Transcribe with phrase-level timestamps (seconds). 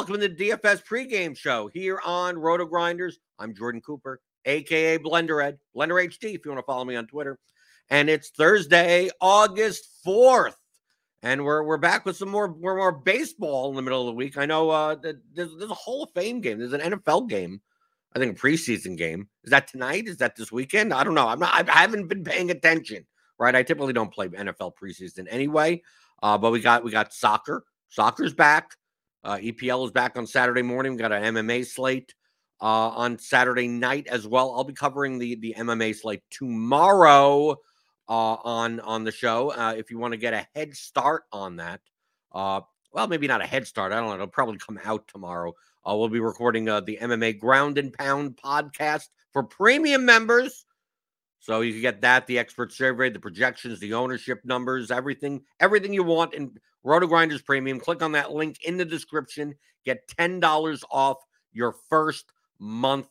[0.00, 3.16] Welcome to the DFS pregame show here on RotoGrinders.
[3.38, 7.06] I'm Jordan Cooper, aka Blender Ed, Blender HD, if you want to follow me on
[7.06, 7.38] Twitter.
[7.90, 10.54] And it's Thursday, August 4th.
[11.22, 14.14] And we're we're back with some more more, more baseball in the middle of the
[14.14, 14.38] week.
[14.38, 16.58] I know uh, there's, there's a Hall of Fame game.
[16.58, 17.60] There's an NFL game.
[18.16, 19.28] I think a preseason game.
[19.44, 20.08] Is that tonight?
[20.08, 20.94] Is that this weekend?
[20.94, 21.28] I don't know.
[21.28, 21.68] I'm not.
[21.68, 23.04] I haven't been paying attention.
[23.38, 23.54] Right.
[23.54, 25.82] I typically don't play NFL preseason anyway.
[26.22, 27.64] Uh, but we got we got soccer.
[27.90, 28.76] Soccer's back.
[29.22, 30.92] Uh, EPL is back on Saturday morning.
[30.92, 32.14] We got an MMA slate
[32.60, 34.52] uh, on Saturday night as well.
[34.54, 37.52] I'll be covering the the MMA slate tomorrow
[38.08, 39.52] uh, on on the show.
[39.52, 41.80] Uh, if you want to get a head start on that,
[42.32, 42.62] uh,
[42.92, 43.92] well, maybe not a head start.
[43.92, 44.14] I don't know.
[44.14, 45.54] It'll probably come out tomorrow.
[45.88, 50.64] Uh, we'll be recording the MMA Ground and Pound podcast for premium members.
[51.40, 55.92] So you can get that, the expert survey, the projections, the ownership numbers, everything, everything
[55.94, 56.52] you want in
[56.84, 57.80] RotoGrinders Premium.
[57.80, 59.54] Click on that link in the description.
[59.84, 61.16] Get ten dollars off
[61.52, 63.08] your first month.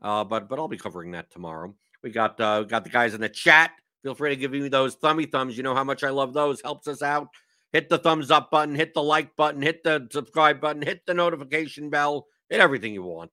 [0.00, 1.74] Uh, but but I'll be covering that tomorrow.
[2.02, 3.72] We got uh, we got the guys in the chat.
[4.02, 5.56] Feel free to give me those thummy thumbs.
[5.56, 6.60] You know how much I love those.
[6.60, 7.28] Helps us out.
[7.72, 8.74] Hit the thumbs up button.
[8.74, 9.62] Hit the like button.
[9.62, 10.82] Hit the subscribe button.
[10.82, 12.26] Hit the notification bell.
[12.48, 13.30] Hit everything you want.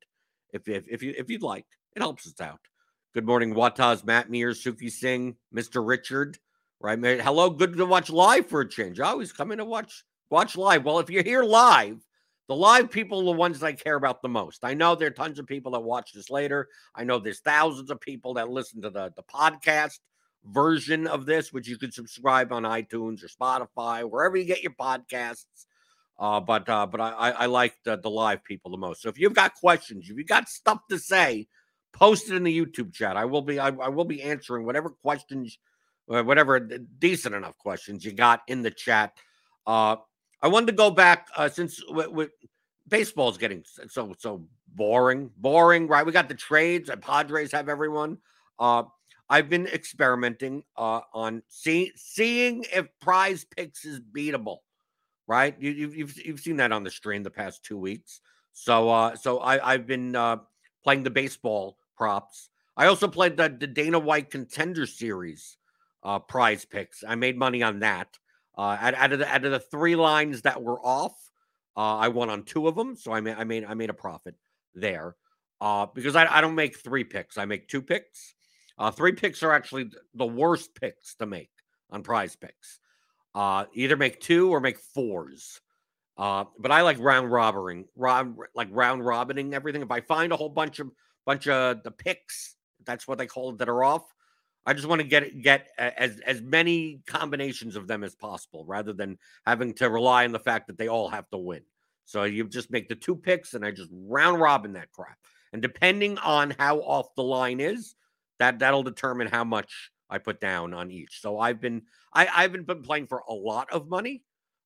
[0.54, 2.60] If if if you if you'd like, it helps us out.
[3.16, 5.86] Good morning, Wataz, Matt Mears, Suki Singh, Mr.
[5.86, 6.38] Richard.
[6.80, 7.50] Right, hello.
[7.50, 9.00] Good to watch live for a change.
[9.00, 10.86] I always come in to watch watch live.
[10.86, 12.06] Well, if you're here live,
[12.48, 14.64] the live people are the ones I care about the most.
[14.64, 16.68] I know there are tons of people that watch this later.
[16.94, 19.98] I know there's thousands of people that listen to the, the podcast
[20.46, 24.76] version of this, which you can subscribe on iTunes or Spotify, wherever you get your
[24.80, 25.66] podcasts.
[26.20, 29.02] Uh, but uh, but I, I like the, the live people the most.
[29.02, 31.48] So if you've got questions, if you've got stuff to say,
[31.92, 33.18] Post it in the YouTube chat.
[33.18, 35.58] I will be I, I will be answering whatever questions,
[36.06, 39.18] whatever decent enough questions you got in the chat.
[39.66, 39.98] Uh,
[40.42, 42.30] I wanted to go back uh, since w- w-
[42.88, 45.88] baseball's getting so so boring, boring.
[45.88, 46.06] Right?
[46.06, 46.90] We got the trades.
[46.90, 48.20] And Padres have everyone.
[48.58, 48.84] Uh,
[49.30, 54.60] I've been experimenting uh, on see, seeing if Prize Picks is beatable.
[55.28, 55.56] Right?
[55.60, 58.22] You, have you've, you've seen that on the stream the past two weeks.
[58.54, 60.38] So uh, so I, I've been uh,
[60.84, 62.50] playing the baseball props.
[62.76, 65.58] I also played the, the Dana White Contender Series
[66.02, 67.04] uh, prize picks.
[67.08, 68.18] I made money on that.
[68.58, 71.14] Uh, out, out, of the out of the three lines that were off,
[71.78, 73.94] uh, I won on two of them, so I made I made I made a
[73.94, 74.36] profit
[74.74, 75.16] there.
[75.62, 78.34] Uh, because I, I don't make three picks, I make two picks.
[78.78, 81.52] Uh, three picks are actually the worst picks to make
[81.92, 82.80] on prize picks.
[83.36, 85.62] Uh, either make two or make fours.
[86.18, 89.82] Uh, but I like round robbing, rob, like round robining everything.
[89.82, 90.90] If I find a whole bunch of
[91.26, 92.56] bunch of the picks.
[92.86, 94.04] That's what they call it that are off.
[94.66, 98.94] I just want to get get as as many combinations of them as possible, rather
[98.94, 101.62] than having to rely on the fact that they all have to win.
[102.06, 105.18] So you just make the two picks, and I just round robin that crap.
[105.54, 107.96] And depending on how off the line is,
[108.40, 111.22] that that'll determine how much I put down on each.
[111.22, 114.24] So I've been I I haven't been playing for a lot of money,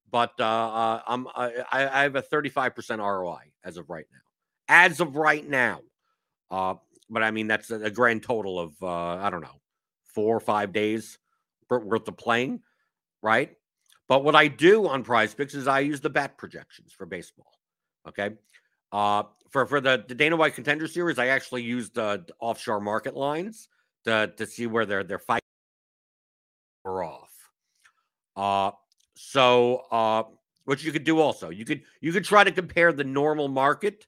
[0.10, 4.20] but uh, uh I'm I, I have a 35% ROI as of right now.
[4.68, 5.82] As of right now.
[6.54, 6.76] Uh,
[7.10, 9.60] but I mean, that's a, grand total of, uh, I don't know,
[10.06, 11.18] four or five days
[11.68, 12.62] worth of playing,
[13.24, 13.58] right?
[14.08, 17.52] But what I do on prize picks is I use the bat projections for baseball.
[18.08, 18.36] Okay.
[18.92, 23.16] Uh, for for the, the Dana White contender series, I actually used the, offshore market
[23.16, 23.68] lines
[24.06, 25.42] to, to see where they're fighting
[26.84, 27.32] or off.
[28.36, 28.72] Uh,
[29.16, 30.24] so uh,
[30.66, 34.06] what you could do also, you could you could try to compare the normal market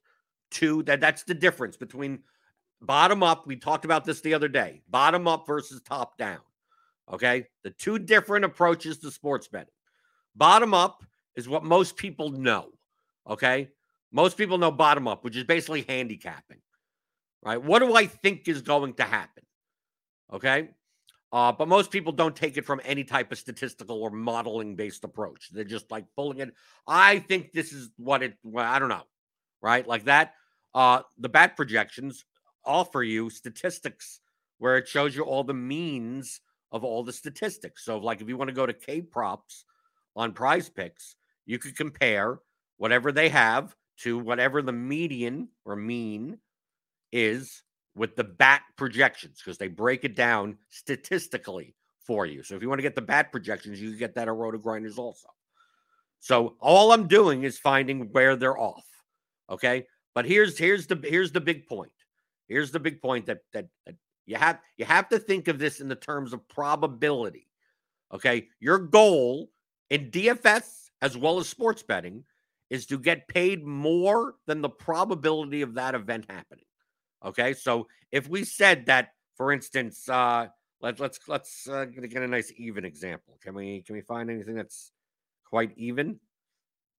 [0.51, 1.01] to that.
[1.01, 2.19] That's the difference between
[2.85, 4.81] Bottom up, we talked about this the other day.
[4.89, 6.39] Bottom up versus top down.
[7.11, 7.47] Okay.
[7.63, 9.69] The two different approaches to sports betting.
[10.35, 11.03] Bottom up
[11.35, 12.69] is what most people know.
[13.27, 13.69] Okay.
[14.11, 16.61] Most people know bottom up, which is basically handicapping.
[17.43, 17.61] Right.
[17.61, 19.43] What do I think is going to happen?
[20.33, 20.69] Okay.
[21.31, 25.03] Uh, but most people don't take it from any type of statistical or modeling based
[25.03, 25.49] approach.
[25.51, 26.53] They're just like pulling it.
[26.87, 29.03] I think this is what it, well, I don't know.
[29.61, 29.87] Right.
[29.87, 30.33] Like that.
[30.73, 32.25] Uh, the bat projections
[32.65, 34.19] offer you statistics
[34.57, 36.41] where it shows you all the means
[36.71, 37.83] of all the statistics.
[37.83, 39.65] So, like if you want to go to K props
[40.15, 41.15] on prize picks,
[41.45, 42.39] you could compare
[42.77, 46.37] whatever they have to whatever the median or mean
[47.11, 47.63] is
[47.95, 51.75] with the bat projections because they break it down statistically
[52.05, 52.43] for you.
[52.43, 54.97] So if you want to get the bat projections, you can get that at RotoGrinders
[54.97, 55.29] also.
[56.19, 58.85] So all I'm doing is finding where they're off.
[59.49, 59.85] Okay.
[60.13, 61.91] But here's here's the here's the big point.
[62.47, 63.95] Here's the big point that, that, that
[64.25, 67.47] you have you have to think of this in the terms of probability.
[68.13, 69.49] Okay, your goal
[69.89, 72.23] in DFS as well as sports betting
[72.69, 76.65] is to get paid more than the probability of that event happening.
[77.23, 80.47] Okay, so if we said that, for instance, uh,
[80.81, 83.37] let's let's let's uh, get a nice even example.
[83.41, 84.91] Can we can we find anything that's
[85.45, 86.19] quite even?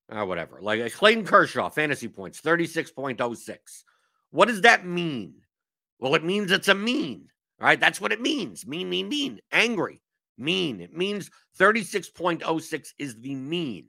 [0.08, 0.60] Uh, whatever.
[0.62, 3.58] Like uh, Clayton Kershaw, fantasy points, 36.06.
[4.30, 5.34] What does that mean?
[5.98, 7.28] Well, it means it's a mean,
[7.58, 7.80] right?
[7.80, 8.66] That's what it means.
[8.66, 9.40] Mean, mean, mean.
[9.52, 10.00] Angry,
[10.36, 10.80] mean.
[10.80, 13.86] It means 36.06 is the mean.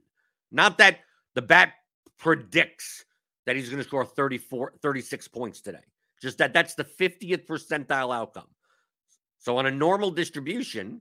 [0.50, 1.00] Not that
[1.34, 1.74] the bat
[2.18, 3.04] predicts
[3.46, 5.78] that he's going to score 34, 36 points today.
[6.20, 8.48] Just that that's the 50th percentile outcome.
[9.38, 11.00] So on a normal distribution,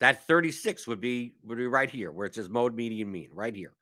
[0.00, 3.54] that 36 would be would be right here where it says mode median mean, right
[3.54, 3.72] here.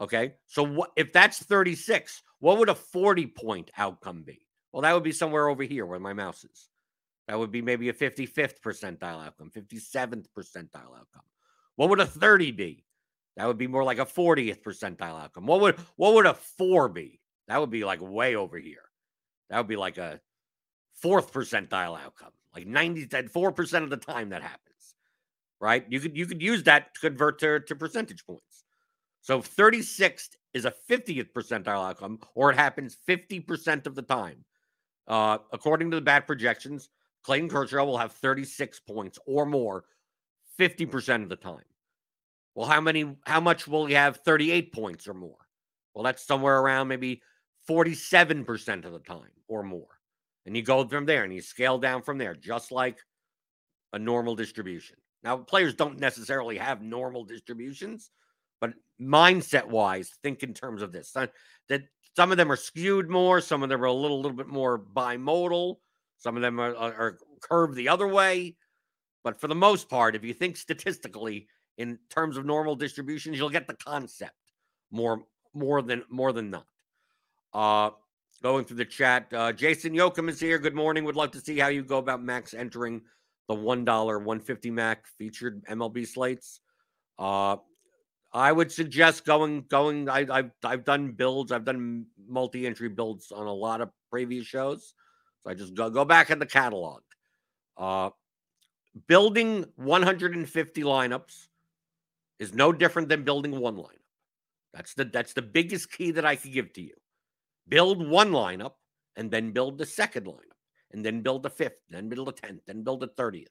[0.00, 0.34] Okay.
[0.46, 4.44] So what if that's 36, what would a 40 point outcome be?
[4.72, 6.68] Well, that would be somewhere over here where my mouse is.
[7.28, 11.22] That would be maybe a 55th percentile outcome, 57th percentile outcome.
[11.76, 12.84] What would a 30 be?
[13.36, 15.46] That would be more like a 40th percentile outcome.
[15.46, 17.20] What would what would a 4 be?
[17.46, 18.90] That would be like way over here.
[19.48, 20.20] That would be like a
[20.94, 22.32] fourth percentile outcome.
[22.52, 24.96] Like 94% of the time that happens.
[25.60, 25.86] Right?
[25.88, 28.64] You could you could use that to convert to, to percentage points.
[29.20, 34.44] So 36th is a 50th percentile outcome, or it happens 50% of the time.
[35.08, 36.88] Uh, according to the bat projections,
[37.22, 39.84] Clayton Kershaw will have 36 points or more
[40.58, 41.64] 50% of the time.
[42.54, 45.38] Well, how many, how much will he have 38 points or more?
[45.94, 47.22] Well, that's somewhere around maybe
[47.68, 49.98] 47% of the time or more.
[50.44, 52.98] And you go from there and you scale down from there, just like
[53.92, 54.96] a normal distribution.
[55.22, 58.10] Now, players don't necessarily have normal distributions,
[58.62, 61.12] but mindset wise, think in terms of this.
[61.12, 61.82] That
[62.14, 64.78] some of them are skewed more, some of them are a little, little bit more
[64.78, 65.76] bimodal,
[66.18, 68.56] some of them are, are curved the other way.
[69.24, 73.50] But for the most part, if you think statistically in terms of normal distributions, you'll
[73.50, 74.36] get the concept
[74.92, 76.66] more more than more than not.
[77.52, 77.90] Uh
[78.42, 79.32] going through the chat.
[79.32, 80.58] Uh, Jason Yoakum is here.
[80.58, 81.04] Good morning.
[81.04, 83.02] Would love to see how you go about Max entering
[83.48, 86.60] the $1, 150 Mac featured MLB slates.
[87.20, 87.56] Uh,
[88.32, 90.08] I would suggest going, going.
[90.08, 91.52] I, have I've done builds.
[91.52, 94.94] I've done multi-entry builds on a lot of previous shows.
[95.42, 97.02] So I just go, go back in the catalog.
[97.76, 98.10] Uh,
[99.06, 101.48] building 150 lineups
[102.38, 103.88] is no different than building one lineup.
[104.72, 106.94] That's the that's the biggest key that I could give to you
[107.68, 108.72] build one lineup
[109.16, 110.58] and then build the second lineup
[110.92, 113.46] and then build the fifth, then build the 10th, then build the 30th.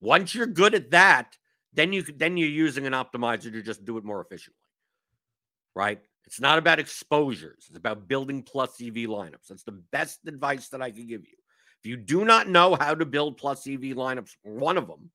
[0.00, 1.36] Once you're good at that,
[1.74, 4.58] then you then you're using an optimizer to just do it more efficiently.
[5.74, 6.00] Right?
[6.24, 7.66] It's not about exposures.
[7.68, 9.48] It's about building plus EV lineups.
[9.48, 11.36] That's the best advice that I can give you.
[11.82, 15.10] If you do not know how to build plus EV lineups, one of them,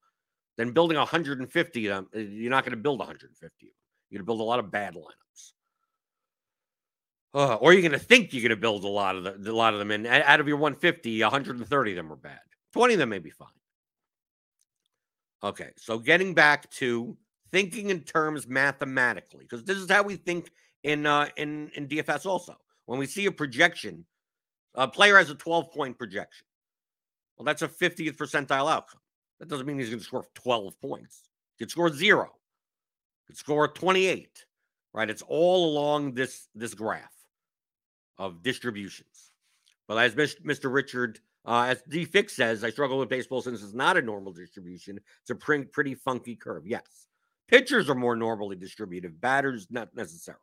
[0.57, 3.71] then building 150 of them, uh, you're not going to build 150 of them.
[4.09, 5.51] You're going to build a lot of bad lineups.
[7.33, 9.53] Uh, or you're going to think you're going to build a lot of the, a
[9.53, 12.39] lot of them, and out of your 150, 130 of them are bad.
[12.73, 13.47] 20 of them may be fine.
[15.43, 17.15] Okay, so getting back to
[17.51, 20.51] thinking in terms mathematically, because this is how we think
[20.83, 22.55] in uh, in in DFS also.
[22.85, 24.05] When we see a projection,
[24.75, 26.45] a player has a 12 point projection.
[27.37, 29.01] Well, that's a 50th percentile outcome.
[29.39, 31.29] That doesn't mean he's going to score 12 points.
[31.55, 32.31] He could score zero.
[33.27, 34.45] He could score 28.
[34.93, 35.09] Right?
[35.09, 37.13] It's all along this this graph
[38.17, 39.31] of distributions.
[39.87, 40.73] But as Mr.
[40.73, 44.33] Richard, uh, as D Fix says, I struggle with baseball since it's not a normal
[44.33, 44.99] distribution.
[45.21, 46.67] It's a pretty, funky curve.
[46.67, 47.07] Yes.
[47.47, 50.41] Pitchers are more normally distributed, batters, not necessarily.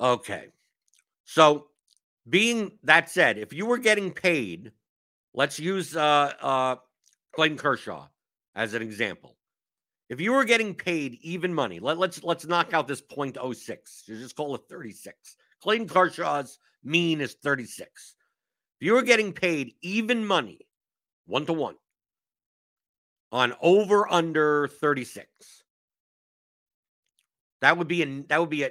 [0.00, 0.46] Okay.
[1.24, 1.66] So,
[2.28, 4.70] being that said, if you were getting paid,
[5.34, 6.76] let's use uh, uh,
[7.32, 8.06] Clayton Kershaw
[8.54, 9.36] as an example.
[10.08, 14.06] If you were getting paid even money, let, let's let's knock out this 0.06.
[14.06, 15.36] You just call it 36.
[15.60, 18.14] Clayton Kershaw's mean is 36.
[18.80, 20.60] If you were getting paid even money,
[21.26, 21.74] one to one,
[23.32, 25.26] on over under 36,
[27.60, 28.70] that would be a that would be a,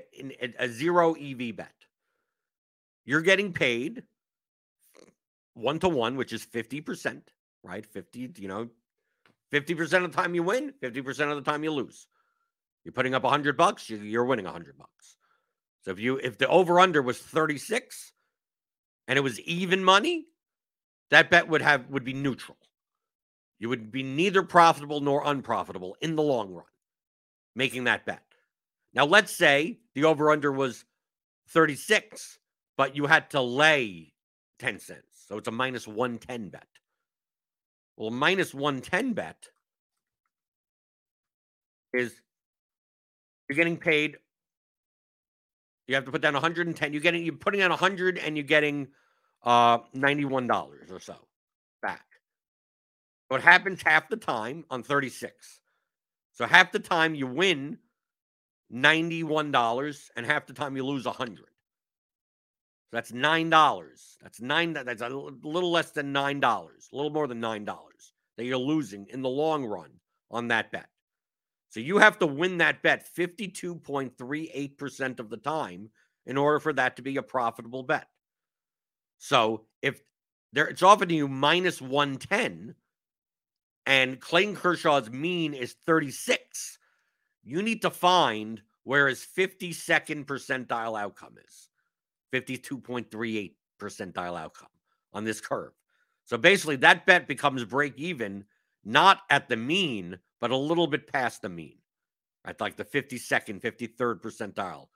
[0.60, 1.74] a, zero EV bet.
[3.04, 4.04] You're getting paid
[5.56, 7.22] one to one, which is 50%,
[7.64, 7.86] right?
[7.86, 8.70] 50, you know,
[9.52, 12.08] 50% of the time you win, 50% of the time you lose.
[12.86, 15.18] You're putting up 100 bucks, you're winning 100 bucks.
[15.82, 18.14] So if you if the over under was 36
[19.08, 20.26] and it was even money,
[21.10, 22.58] that bet would have would be neutral.
[23.60, 26.66] You would be neither profitable nor unprofitable in the long run
[27.58, 28.24] making that bet.
[28.94, 30.86] Now let's say the over under was
[31.50, 32.38] 36,
[32.78, 34.14] but you had to lay
[34.60, 35.26] 10 cents.
[35.28, 36.68] So it's a minus 110 bet.
[37.98, 39.48] Well, minus 110 bet
[41.94, 42.22] is
[43.50, 44.18] you're getting paid
[45.88, 46.94] You have to put down 110.
[46.94, 48.88] You're getting you're putting down 100 and you're getting
[49.44, 51.16] uh $91 or so
[51.82, 52.06] back.
[53.32, 55.60] It happens half the time on 36.
[56.34, 57.80] So half the time you win
[58.74, 61.38] $91 and half the time you lose 100.
[61.38, 61.44] So
[62.92, 64.18] that's $9.
[64.22, 67.66] That's 9 that's a little less than $9, a little more than $9
[68.38, 69.90] that you're losing in the long run
[70.32, 70.88] on that bet.
[71.70, 75.90] So you have to win that bet 52.38% of the time
[76.26, 78.08] in order for that to be a profitable bet.
[79.18, 80.02] So if
[80.54, 82.76] there it's offering you minus 110
[83.86, 86.78] and Clayton Kershaw's mean is 36,
[87.44, 91.70] you need to find where his 52nd percentile outcome is.
[92.34, 94.70] 52.38 percentile outcome
[95.14, 95.74] on this curve.
[96.26, 98.46] So basically that bet becomes break even
[98.84, 101.78] not at the mean but a little bit past the mean,
[102.46, 102.60] right?
[102.60, 104.88] Like the 52nd, 53rd percentile,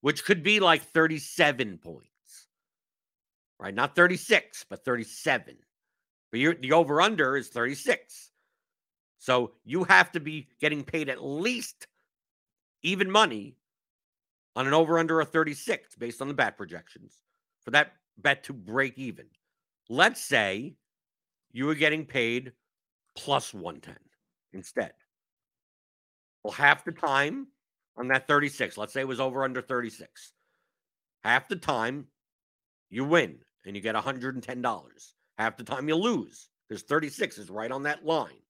[0.00, 2.48] which could be like 37 points,
[3.58, 3.74] right?
[3.74, 5.56] Not 36, but 37.
[6.30, 8.30] But you the over under is 36.
[9.18, 11.86] So you have to be getting paid at least
[12.82, 13.56] even money
[14.54, 17.22] on an over under of 36 based on the bat projections
[17.62, 19.26] for that bet to break even.
[19.88, 20.74] Let's say
[21.52, 22.52] you were getting paid
[23.16, 23.96] plus 110
[24.52, 24.92] instead.
[26.42, 27.48] Well, half the time
[27.96, 30.32] on that 36, let's say it was over under 36,
[31.24, 32.06] half the time
[32.90, 35.12] you win and you get $110.
[35.36, 38.42] Half the time you lose because 36 is right on that line,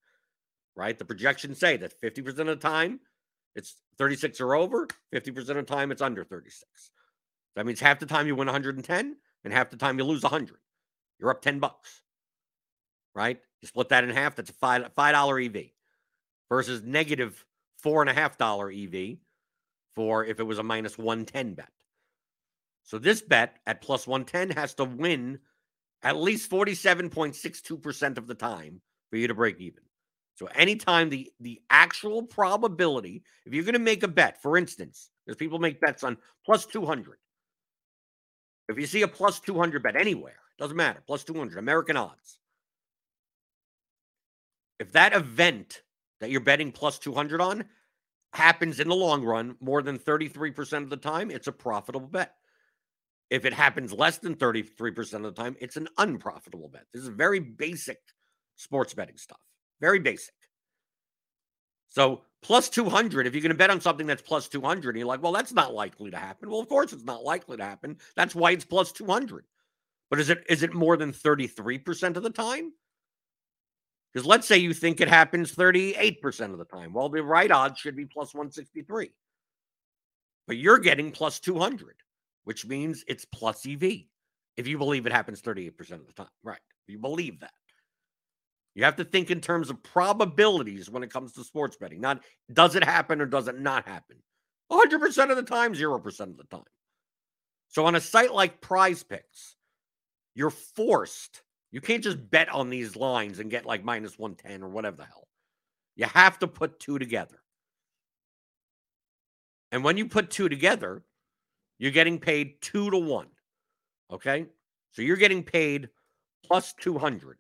[0.75, 0.99] right?
[0.99, 3.01] The projections say that 50% of the time
[3.55, 6.65] it's 36 or over, 50% of the time it's under 36.
[7.57, 10.57] That means half the time you win 110 and half the time you lose 100.
[11.19, 12.03] You're up 10 bucks,
[13.15, 13.41] right?
[13.61, 15.71] You split that in half, that's a 5, $5 EV
[16.49, 17.45] versus negative
[17.83, 19.19] four and a half dollar EV
[19.95, 21.69] for if it was a minus 110 bet.
[22.85, 25.41] So this bet at plus 110 has to win
[26.03, 29.83] at least 47.62% of the time for you to break even.
[30.37, 35.11] So anytime the the actual probability, if you're going to make a bet, for instance,
[35.27, 37.19] there's people make bets on plus 200.
[38.69, 42.39] If you see a plus 200 bet anywhere, it doesn't matter, plus 200, American odds.
[44.79, 45.83] If that event
[46.21, 47.65] that you're betting plus 200 on
[48.33, 52.35] happens in the long run more than 33% of the time, it's a profitable bet.
[53.31, 56.87] If it happens less than 33% of the time, it's an unprofitable bet.
[56.93, 57.99] This is very basic
[58.57, 59.41] sports betting stuff.
[59.81, 60.35] Very basic.
[61.91, 65.07] So, plus 200, if you're going to bet on something that's plus 200, and you're
[65.07, 66.51] like, well, that's not likely to happen.
[66.51, 67.97] Well, of course it's not likely to happen.
[68.17, 69.45] That's why it's plus 200.
[70.11, 72.73] But is it is it more than 33% of the time?
[74.19, 76.93] Because let's say you think it happens 38% of the time.
[76.93, 79.13] Well, the right odds should be plus 163.
[80.49, 81.95] But you're getting plus 200,
[82.43, 83.85] which means it's plus EV
[84.57, 86.27] if you believe it happens 38% of the time.
[86.43, 86.59] Right.
[86.89, 87.53] You believe that.
[88.75, 92.01] You have to think in terms of probabilities when it comes to sports betting.
[92.01, 94.17] Not does it happen or does it not happen?
[94.73, 96.65] 100% of the time, 0% of the time.
[97.69, 99.55] So on a site like Prize Picks,
[100.35, 104.69] you're forced you can't just bet on these lines and get like minus 110 or
[104.69, 105.29] whatever the hell.
[105.97, 107.43] You have to put two together.
[109.73, 111.03] And when you put two together,
[111.79, 113.29] you're getting paid two to one.
[114.11, 114.47] Okay.
[114.93, 115.89] So you're getting paid
[116.45, 117.39] plus 200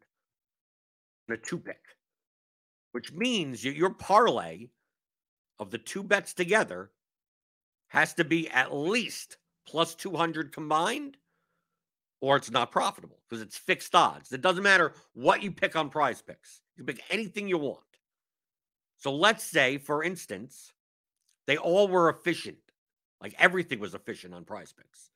[1.28, 1.80] in a two pick,
[2.92, 4.68] which means your parlay
[5.58, 6.90] of the two bets together
[7.88, 11.16] has to be at least plus 200 combined
[12.20, 14.32] or it's not profitable because it's fixed odds.
[14.32, 17.80] It doesn't matter what you pick on prize picks, you pick anything you want.
[18.98, 20.72] So let's say, for instance,
[21.46, 22.58] they all were efficient,
[23.20, 25.10] like everything was efficient on prize picks.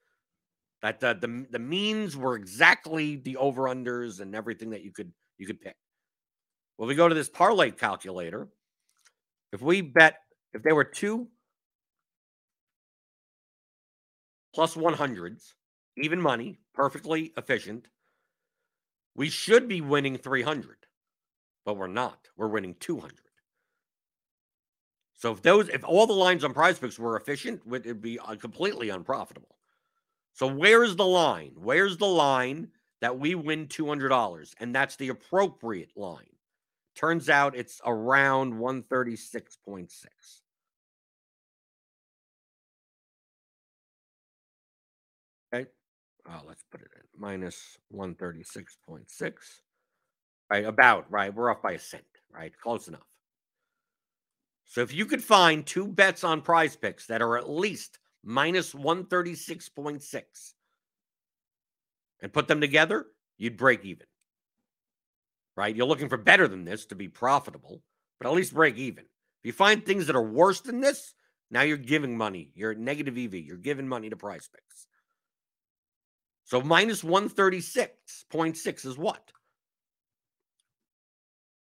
[0.83, 5.13] That the, the the means were exactly the over unders and everything that you could
[5.39, 5.77] you could pick.
[6.77, 8.49] Well, we go to this parlay calculator.
[9.53, 10.17] If we bet
[10.53, 11.29] if there were two
[14.55, 15.55] plus 100s,
[15.97, 17.89] even money, perfectly efficient.
[19.15, 20.77] We should be winning 300,
[21.65, 22.29] but we're not.
[22.37, 23.19] We're winning 200.
[25.15, 28.35] So if those, if all the lines on Prize Picks were efficient, it'd be uh,
[28.37, 29.57] completely unprofitable.
[30.33, 31.53] So where's the line?
[31.57, 32.69] Where's the line
[33.01, 34.55] that we win $200?
[34.59, 36.27] And that's the appropriate line.
[36.97, 40.42] Turns out it's around 136.6.
[46.29, 49.33] Oh, let's put it in minus 136.6.
[50.51, 51.35] Right, about right.
[51.35, 52.53] We're off by a cent, right?
[52.63, 53.07] Close enough.
[54.65, 58.73] So if you could find two bets on prize picks that are at least minus
[58.73, 60.23] 136.6
[62.23, 64.07] and put them together, you'd break even.
[65.57, 65.75] Right?
[65.75, 67.83] You're looking for better than this to be profitable,
[68.19, 69.05] but at least break even.
[69.05, 71.15] If you find things that are worse than this,
[71.51, 72.51] now you're giving money.
[72.55, 73.35] You're negative EV.
[73.35, 74.87] You're giving money to prize picks.
[76.53, 79.33] So minus 136.6 is what?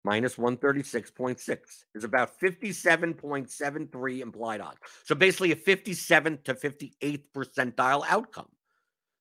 [0.05, 1.59] Minus 136.6
[1.97, 4.79] is about 57.73 implied odds.
[5.03, 8.47] So basically a 57th to 58th percentile outcome.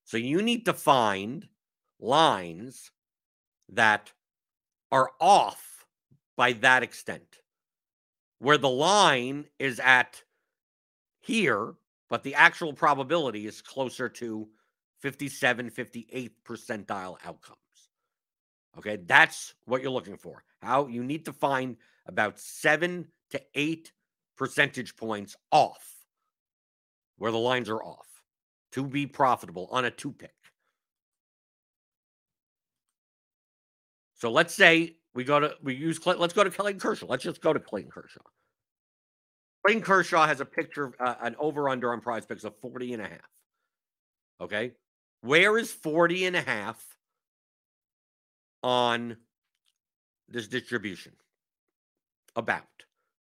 [0.04, 1.48] So you need to find
[2.00, 2.92] lines
[3.70, 4.14] that
[4.92, 5.88] are off
[6.38, 7.40] by that extent,
[8.38, 10.22] where the line is at
[11.22, 11.74] here,
[12.08, 14.48] but the actual probability is closer to
[15.06, 17.60] 57, 58th percentile outcomes.
[18.76, 20.44] Okay, that's what you're looking for.
[20.64, 23.92] How you need to find about seven to eight
[24.36, 25.94] percentage points off
[27.20, 28.08] where the lines are off
[28.72, 30.34] to be profitable on a two pick.
[34.16, 37.06] So let's say we go to we use let's go to Clayton Kershaw.
[37.06, 38.24] Let's just go to Clayton Kershaw.
[39.64, 43.04] Clayton Kershaw has a picture uh, an over under on prize picks of 40 and
[43.04, 43.30] a half.
[44.42, 44.72] Okay.
[45.26, 46.98] Where is 40 and a half
[48.62, 49.18] on
[50.30, 51.14] this distribution?
[52.36, 52.68] About.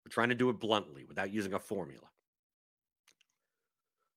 [0.05, 2.05] We're trying to do it bluntly without using a formula.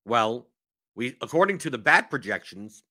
[0.05, 0.47] Well,
[0.95, 2.85] we according to the bat projections,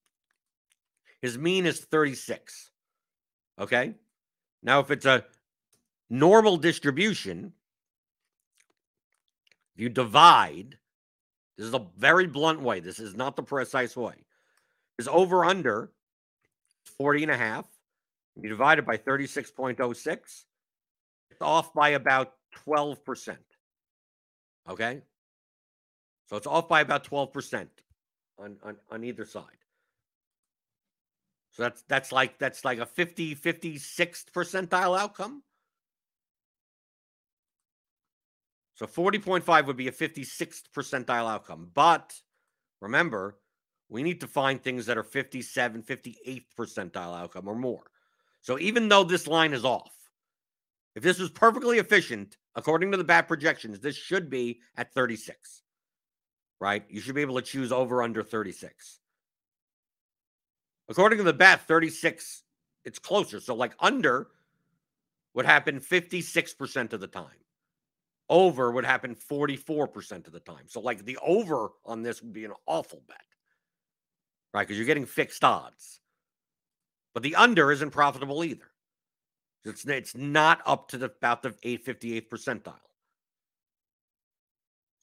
[1.22, 2.70] his mean is 36.
[3.58, 3.94] Okay?
[4.62, 5.24] Now if it's a
[6.10, 7.54] normal distribution,
[9.74, 10.76] if you divide,
[11.56, 12.80] this is a very blunt way.
[12.80, 14.16] This is not the precise way.
[14.98, 15.90] Is over under
[16.98, 17.66] 40 and a half.
[18.40, 20.44] You divide it by 36.06.
[21.30, 22.32] It's off by about
[22.66, 23.36] 12%.
[24.70, 25.02] Okay?
[26.28, 27.68] So it's off by about 12%
[28.38, 29.44] on, on, on either side.
[31.52, 35.42] So that's that's like that's like a 50 56th percentile outcome.
[38.74, 41.70] So 40.5 would be a 56th percentile outcome.
[41.74, 42.14] But
[42.80, 43.36] remember,
[43.92, 47.84] we need to find things that are 57, 58th percentile outcome or more.
[48.40, 49.92] So even though this line is off,
[50.94, 55.62] if this was perfectly efficient, according to the bat projections, this should be at 36,
[56.58, 56.84] right?
[56.88, 59.00] You should be able to choose over under 36.
[60.88, 62.42] According to the bat, 36,
[62.84, 63.40] it's closer.
[63.40, 64.28] So, like under
[65.34, 67.26] would happen 56% of the time.
[68.28, 70.64] Over would happen 44% of the time.
[70.66, 73.20] So, like the over on this would be an awful bet,
[74.52, 74.66] right?
[74.66, 76.00] Because you're getting fixed odds.
[77.14, 78.70] But the under isn't profitable either.
[79.64, 82.74] It's, it's not up to the, about the 858th percentile.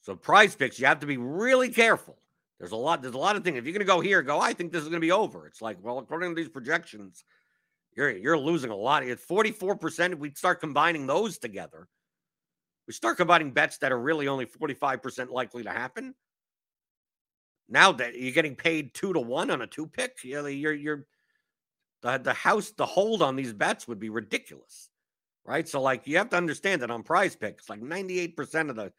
[0.02, 2.16] So, prize picks, you have to be really careful.
[2.58, 3.00] There's a lot.
[3.00, 3.58] There's a lot of things.
[3.58, 4.38] If you're to go here, go.
[4.38, 5.46] I think this is to be over.
[5.46, 7.24] It's like, well, according to these projections,
[7.96, 9.02] you're you're losing a lot.
[9.02, 11.88] At 44 percent, If we start combining those together
[12.90, 16.12] we start combining bets that are really only 45% likely to happen.
[17.70, 21.06] Now that you're getting paid two to one on a two pick, you're, you're, you're
[22.02, 24.88] the, the house, the hold on these bets would be ridiculous.
[25.44, 25.66] Right.
[25.66, 28.92] So, like, you have to understand that on prize picks, like 98% of the,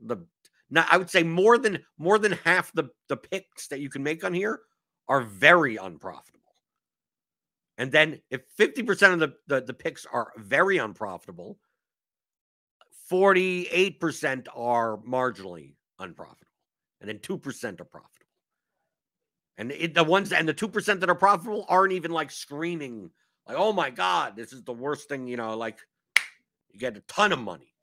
[0.00, 0.16] the,
[0.70, 4.02] now I would say more than, more than half the, the picks that you can
[4.02, 4.60] make on here
[5.08, 6.40] are very unprofitable.
[7.76, 11.58] And then if 50% of the, the, the picks are very unprofitable,
[13.10, 16.53] 48% are marginally unprofitable,
[17.04, 18.10] and then 2% are profitable.
[19.58, 23.10] And it, the ones and the 2% that are profitable aren't even like screaming,
[23.46, 25.78] like, oh my God, this is the worst thing, you know, like
[26.72, 27.74] you get a ton of money.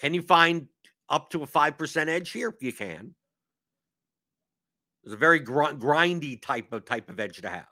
[0.00, 0.68] Can you find
[1.08, 2.56] up to a 5% edge here?
[2.60, 3.14] You can.
[5.04, 7.66] It's a very gr- grindy type of type of edge to have.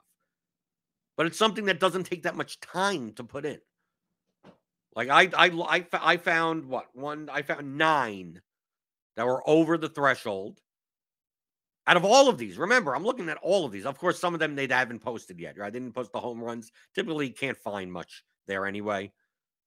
[1.17, 3.59] But it's something that doesn't take that much time to put in.
[4.95, 7.29] Like I, I, I, I found what one?
[7.31, 8.41] I found nine
[9.15, 10.59] that were over the threshold.
[11.87, 13.85] Out of all of these, remember, I'm looking at all of these.
[13.85, 15.55] Of course, some of them they haven't posted yet.
[15.61, 16.71] I didn't post the home runs.
[16.93, 19.11] Typically, can't find much there anyway.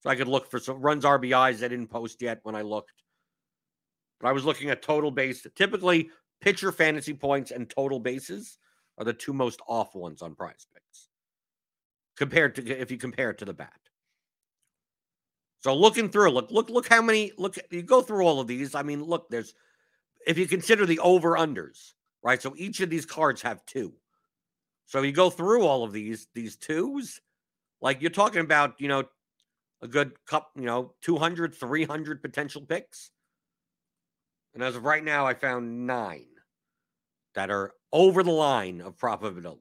[0.00, 3.02] So I could look for some runs RBIs that didn't post yet when I looked.
[4.20, 5.46] But I was looking at total base.
[5.56, 8.58] Typically, pitcher fantasy points and total bases
[8.98, 11.08] are the two most off ones on prize picks
[12.16, 13.72] compared to if you compare it to the bat.
[15.60, 18.74] So looking through, look, look, look how many, look, you go through all of these.
[18.74, 19.54] I mean, look, there's,
[20.26, 22.42] if you consider the over unders, right?
[22.42, 23.92] So each of these cards have two.
[24.86, 27.20] So you go through all of these, these twos,
[27.80, 29.04] like you're talking about, you know,
[29.82, 33.10] a good cup, you know, 200, 300 potential picks.
[34.54, 36.26] And as of right now, I found nine.
[37.34, 39.60] that are over the line of probability.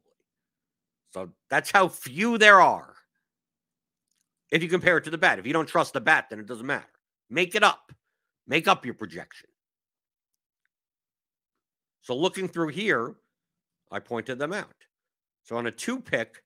[1.13, 2.93] So that's how few there are.
[4.51, 6.45] If you compare it to the bat, if you don't trust the bat, then it
[6.45, 6.85] doesn't matter.
[7.29, 7.91] Make it up,
[8.47, 9.49] make up your projection.
[12.03, 13.15] So looking through here,
[13.91, 14.69] I pointed them out.
[15.43, 16.41] So on a two pick,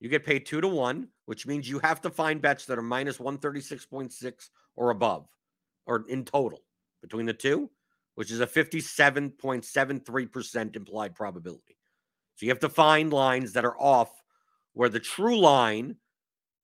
[0.00, 2.82] you get paid two to one, which means you have to find bets that are
[2.82, 5.26] minus 136.6 or above,
[5.86, 6.60] or in total
[7.02, 7.68] between the two,
[8.14, 11.76] which is a 57.73% implied probability.
[12.36, 14.10] So you have to find lines that are off
[14.74, 15.96] where the true line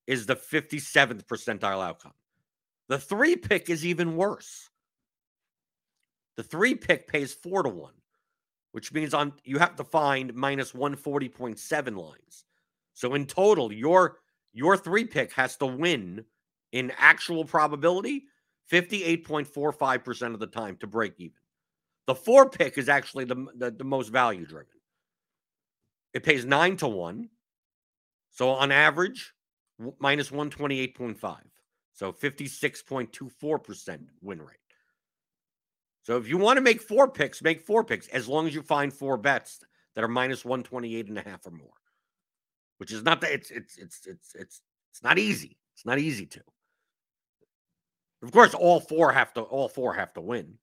[0.07, 2.13] is the 57th percentile outcome.
[2.89, 4.69] The three pick is even worse.
[6.37, 7.95] The three pick pays four to one,
[8.73, 12.45] which means on you have to find minus 140.7 lines.
[12.95, 14.19] So in total, your
[14.53, 16.25] your three pick has to win
[16.73, 18.25] in actual probability
[18.71, 21.35] 58.45% of the time to break even.
[22.07, 24.73] The four pick is actually the, the, the most value driven.
[26.15, 27.29] It pays nine to one.
[28.31, 29.33] So on average,
[29.99, 31.37] minus 128.5.
[31.93, 34.57] So 56.24% win rate.
[36.03, 38.63] So if you want to make four picks, make four picks as long as you
[38.63, 39.61] find four bets
[39.95, 41.69] that are minus 128 and a half or more.
[42.79, 45.59] Which is not that it's it's it's it's it's it's not easy.
[45.75, 46.41] It's not easy to.
[48.23, 50.55] Of course, all four have to all four have to win.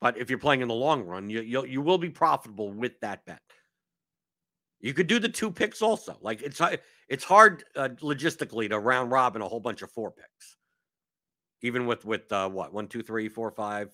[0.00, 2.98] But if you're playing in the long run, you you you will be profitable with
[3.00, 3.40] that bet.
[4.80, 6.16] You could do the two picks also.
[6.20, 6.60] Like it's
[7.08, 10.56] it's hard uh, logistically to round robin a whole bunch of four picks,
[11.62, 13.90] even with with uh, what one two three four five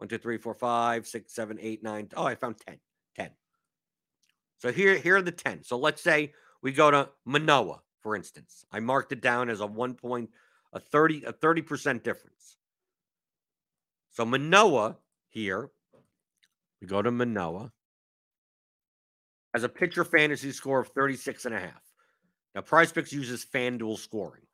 [0.00, 2.08] one two three four five six seven eight nine.
[2.16, 2.78] Oh, I found 10.
[3.16, 3.30] 10.
[4.58, 5.62] So here here are the ten.
[5.62, 6.32] So let's say
[6.62, 8.64] we go to Manaea, for instance.
[8.72, 10.30] I marked it down as a one point
[10.72, 12.56] a thirty a thirty percent difference.
[14.10, 14.96] So Manaea
[15.28, 15.68] here,
[16.80, 17.70] we go to Manaea
[19.52, 21.82] has a pitcher fantasy score of 36 and a half.
[22.54, 24.44] Now, Prize Picks uses FanDuel scoring.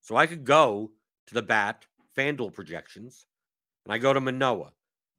[0.00, 0.90] So I could go
[1.28, 3.26] to the bat, FanDuel projections,
[3.84, 4.70] and I go to Manaea.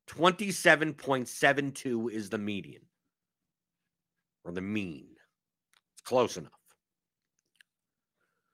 [0.10, 2.84] 27.72 is the median
[4.44, 5.08] or the mean.
[5.94, 6.52] It's close enough.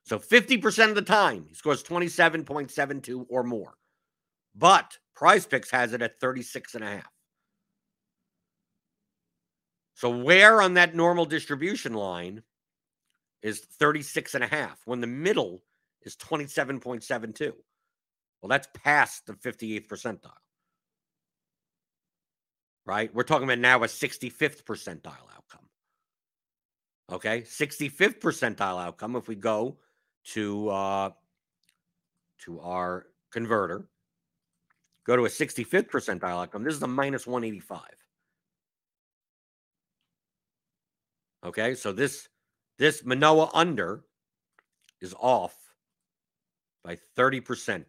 [0.03, 3.75] So 50% of the time, he scores 27.72 or more.
[4.55, 7.12] But Prize Picks has it at 36 and a half.
[9.93, 12.41] So where on that normal distribution line
[13.41, 15.62] is 36 and a half when the middle
[16.03, 17.51] is 27.72?
[18.41, 20.31] Well, that's past the 58th percentile.
[22.89, 23.13] Right?
[23.13, 25.67] We're talking about now a 65th percentile outcome.
[27.12, 27.41] Okay?
[27.41, 29.78] 65th percentile outcome if we go
[30.34, 31.10] to uh
[32.45, 33.86] to our converter,
[35.04, 36.63] go to a 65th percentile outcome.
[36.63, 37.82] This is a minus 185.
[41.45, 42.28] Okay, so this
[42.80, 44.04] this Manaea under
[44.99, 45.56] is off
[46.84, 47.84] by 30%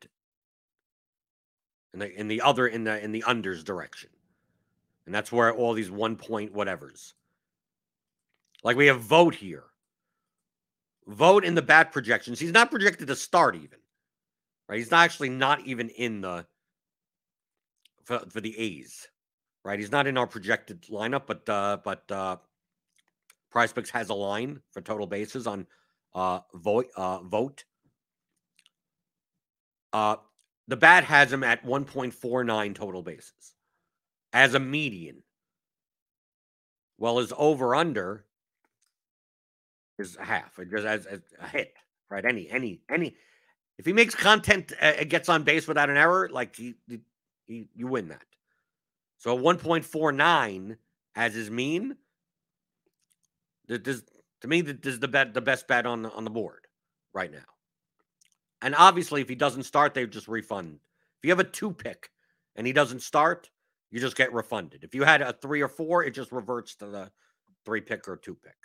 [1.95, 4.11] in the in the other in the in the unders direction.
[5.11, 7.14] And that's where all these one point whatevers.
[8.62, 9.64] Like we have Vogt here.
[11.09, 12.38] Vogt in the bat projections.
[12.38, 13.81] He's not projected to start even.
[14.68, 14.77] Right?
[14.79, 16.46] He's not actually not even in the
[18.05, 19.09] for, for the A's.
[19.64, 19.81] Right?
[19.81, 22.37] He's not in our projected lineup, but uh but uh
[23.51, 25.66] Prize Picks has a line for total bases on
[26.14, 26.92] uh, Vogt.
[26.96, 27.64] Uh, Vogt.
[29.92, 30.14] Uh,
[30.68, 33.55] the bat has him at 1.49 total bases
[34.33, 35.23] as a median.
[36.99, 38.25] Well, his over under
[39.99, 40.59] is half.
[40.59, 41.75] It just as, as a hit,
[42.11, 42.25] right?
[42.25, 43.16] Any, any, any.
[43.79, 46.75] If he makes content, uh, gets on base without an error, like he,
[47.47, 48.25] he, you win that.
[49.16, 50.77] So 1.49
[51.16, 51.97] as his mean
[53.79, 54.03] this,
[54.40, 56.66] to me, this is the bet, the best bet on on the board
[57.12, 57.38] right now.
[58.62, 60.81] And obviously, if he doesn't start, they just refund.
[61.19, 62.11] If you have a two pick
[62.57, 63.51] and he doesn't start,
[63.90, 64.85] you just get refunded.
[64.85, 67.11] If you had a three or four, it just reverts to the
[67.64, 68.57] three pick or two pick.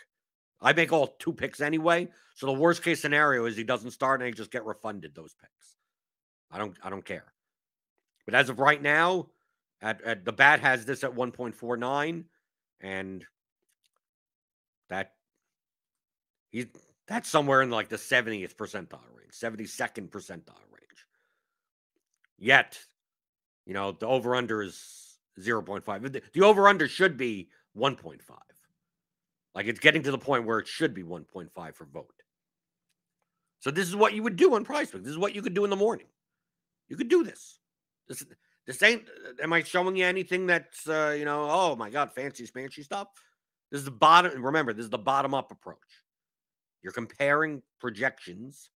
[0.60, 2.08] I make all two picks anyway.
[2.34, 5.34] So the worst case scenario is he doesn't start and I just get refunded those
[5.34, 5.76] picks.
[6.50, 7.32] I don't I don't care.
[8.24, 9.28] But as of right now,
[9.80, 12.24] at, at the bat has this at 1.49
[12.80, 13.24] and
[14.88, 15.12] that
[16.50, 16.66] he's
[17.06, 21.06] that's somewhere in like the 70th percentile range, 72nd percentile range.
[22.38, 22.78] Yet,
[23.64, 25.05] you know, the over under is
[25.40, 26.22] 0.5.
[26.32, 28.20] The, over under should be 1.5.
[29.54, 32.22] Like it's getting to the point where it should be 1.5 for Vogt.
[33.60, 35.64] So this is what you would do on Prize This is what you could do
[35.64, 36.06] in the morning.
[36.88, 37.58] You could do this.
[38.06, 38.24] This
[38.66, 39.04] This ain't.
[39.42, 41.48] Am I showing you anything that's uh, you know?
[41.50, 43.08] Oh my God, fancy fancy stuff.
[43.70, 44.44] This is the bottom.
[44.44, 45.78] Remember, this is the bottom up approach.
[46.82, 48.70] You're comparing projections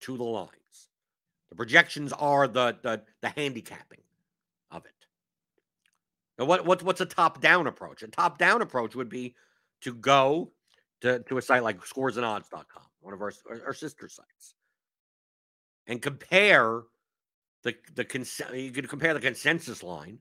[0.00, 0.88] to the lines.
[1.50, 4.03] The projections are the the, the handicapping.
[6.38, 8.02] Now, what, what what's a top down approach?
[8.02, 9.34] A top down approach would be
[9.82, 10.50] to go
[11.00, 13.32] to, to a site like scoresandodds.com, one of our,
[13.66, 14.54] our sister sites,
[15.86, 16.82] and compare
[17.62, 20.18] the the cons- you could compare the consensus line.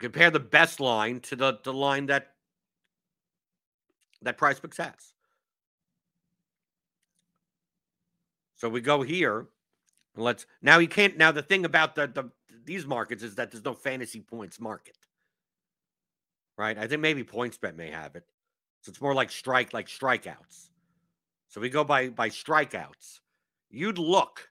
[0.00, 2.34] Compare the best line to the, the line that
[4.22, 5.12] that prize picks has.
[8.56, 9.46] So we go here
[10.22, 12.30] let's now you can't now the thing about the, the
[12.64, 14.96] these markets is that there's no fantasy points market.
[16.56, 16.76] Right?
[16.76, 18.24] I think maybe PointsBet may have it.
[18.82, 20.70] So it's more like strike like strikeouts.
[21.48, 23.20] So we go by by strikeouts.
[23.70, 24.48] You'd look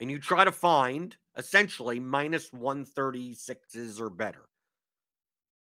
[0.00, 4.46] and you try to find essentially minus 136s or better.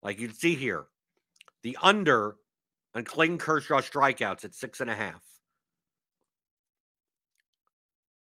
[0.01, 0.85] Like you'd see here,
[1.63, 2.35] the under
[2.93, 5.21] on Clayton Kershaw strikeouts at six and a half.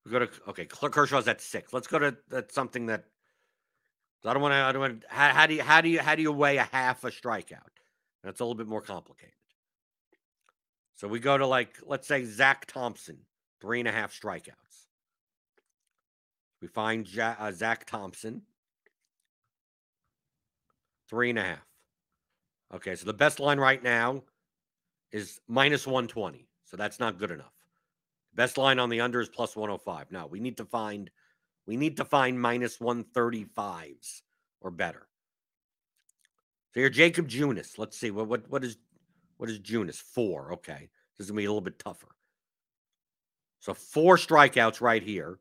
[0.05, 1.71] We go to okay, Kershaw's at six.
[1.73, 3.05] Let's go to that's something that
[4.25, 4.57] I don't want to.
[4.57, 5.03] I don't want.
[5.07, 7.59] How, how do you how do you how do you weigh a half a strikeout?
[8.23, 9.35] That's a little bit more complicated.
[10.95, 13.17] So we go to like let's say Zach Thompson,
[13.61, 14.87] three and a half strikeouts.
[16.61, 18.43] We find ja- uh, Zach Thompson,
[21.09, 21.67] three and a half.
[22.73, 24.23] Okay, so the best line right now
[25.11, 26.47] is minus 120.
[26.65, 27.52] So that's not good enough.
[28.35, 30.11] Best line on the under is plus 105.
[30.11, 31.09] Now we need to find
[31.65, 34.21] we need to find minus 135s
[34.61, 35.07] or better.
[36.73, 37.77] So you're Jakob Junis.
[37.77, 38.77] Let's see what what what is
[39.37, 39.97] what is Junis?
[39.97, 40.53] Four.
[40.53, 40.89] Okay.
[41.17, 42.15] This is gonna be a little bit tougher.
[43.59, 45.39] So four strikeouts right here.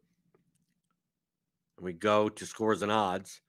[1.77, 3.41] And we go to scores and odds.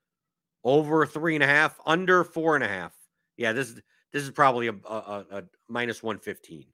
[0.64, 2.94] Over three and a half, under four and a half.
[3.36, 3.82] Yeah, this is
[4.14, 6.66] this is probably a, a, a minus 115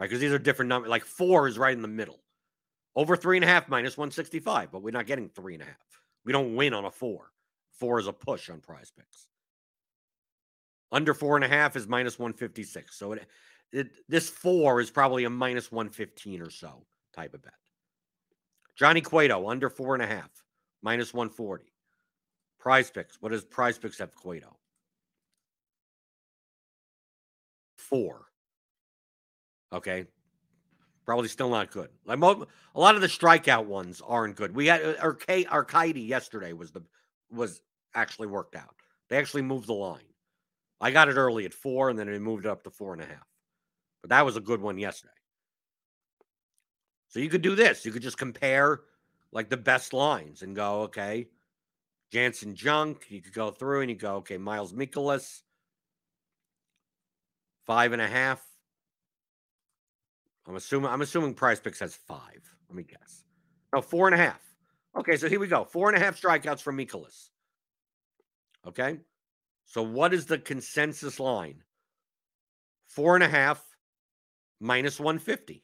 [0.00, 0.08] right?
[0.08, 0.88] Because these are different numbers.
[0.88, 2.18] Like four is right in the middle.
[2.96, 5.76] Over three and a half minus 165, but we're not getting three and a half.
[6.24, 7.30] We don't win on a four.
[7.78, 9.26] Four is a push on prize picks.
[10.90, 12.98] Under four and a half is minus 156.
[12.98, 13.26] So it,
[13.72, 16.84] it this four is probably a minus 115 or so
[17.14, 17.52] type of bet.
[18.76, 20.30] Johnny Cueto, under four and a half,
[20.82, 21.64] minus 140.
[22.58, 23.20] Prize picks.
[23.20, 24.56] What does prize picks have Cueto?
[27.76, 28.29] Four.
[29.72, 30.06] Okay.
[31.06, 31.88] Probably still not good.
[32.04, 34.54] Like mo- a lot of the strikeout ones aren't good.
[34.54, 36.82] We had uh, Arcade Arcade yesterday was the
[37.32, 37.62] was
[37.94, 38.74] actually worked out.
[39.08, 40.04] They actually moved the line.
[40.80, 43.02] I got it early at four, and then they moved it up to four and
[43.02, 43.26] a half.
[44.02, 45.12] But that was a good one yesterday.
[47.08, 47.84] So you could do this.
[47.84, 48.82] You could just compare
[49.32, 51.28] like the best lines and go, okay,
[52.12, 53.06] Janson Junk.
[53.08, 55.42] You could go through and you go, okay, Miles Mikolas,
[57.66, 58.40] five and a half.
[60.50, 62.42] I'm assuming I'm assuming Prize Picks has five.
[62.68, 63.22] Let me guess.
[63.72, 64.40] No, four and a half.
[64.98, 65.64] Okay, so here we go.
[65.64, 67.28] Four and a half strikeouts from Mikolas.
[68.66, 68.98] Okay.
[69.64, 71.62] So what is the consensus line?
[72.88, 73.64] Four and a half
[74.58, 75.62] minus 150.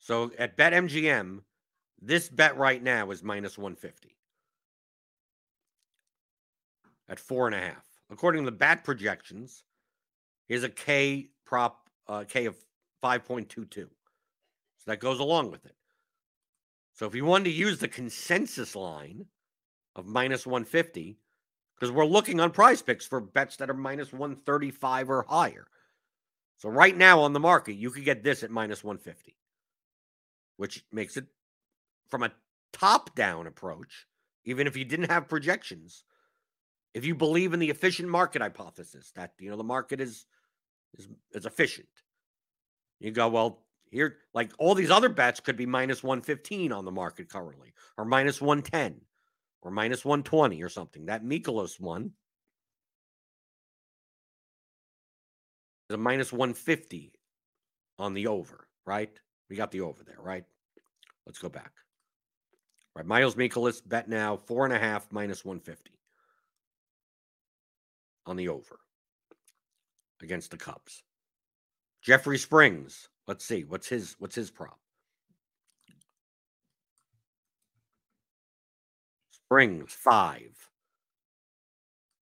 [0.00, 1.42] So at BetMGM,
[2.02, 4.16] this bet right now is minus 150
[7.08, 7.84] at four and a half.
[8.10, 9.62] According to the bat projections,
[10.48, 12.56] here's a K prop, uh, K of
[13.02, 13.74] 5.22.
[13.74, 13.88] So
[14.86, 15.74] that goes along with it.
[16.94, 19.26] So if you wanted to use the consensus line
[19.94, 21.18] of minus 150,
[21.74, 25.68] because we're looking on prize picks for bets that are minus 135 or higher.
[26.56, 29.36] So right now on the market, you could get this at minus 150,
[30.56, 31.26] which makes it
[32.08, 32.32] from a
[32.72, 34.06] top down approach,
[34.44, 36.02] even if you didn't have projections,
[36.94, 40.26] if you believe in the efficient market hypothesis that you know the market is
[40.98, 41.88] is, is efficient
[43.00, 46.90] you go, well, here, like all these other bets could be minus 115 on the
[46.90, 49.00] market currently, or minus 110,
[49.62, 51.06] or minus 120 or something.
[51.06, 52.12] That Mikolas one
[55.88, 57.12] is a minus 150
[57.98, 59.10] on the over, right?
[59.48, 60.44] We got the over there, right?
[61.26, 61.72] Let's go back.
[62.94, 65.92] Right, Miles Mikolas bet now four and a half minus 150
[68.26, 68.80] on the over
[70.20, 71.04] against the Cubs.
[72.02, 73.08] Jeffrey Springs.
[73.26, 73.64] Let's see.
[73.64, 74.78] What's his what's his prop?
[79.30, 80.56] Springs, five.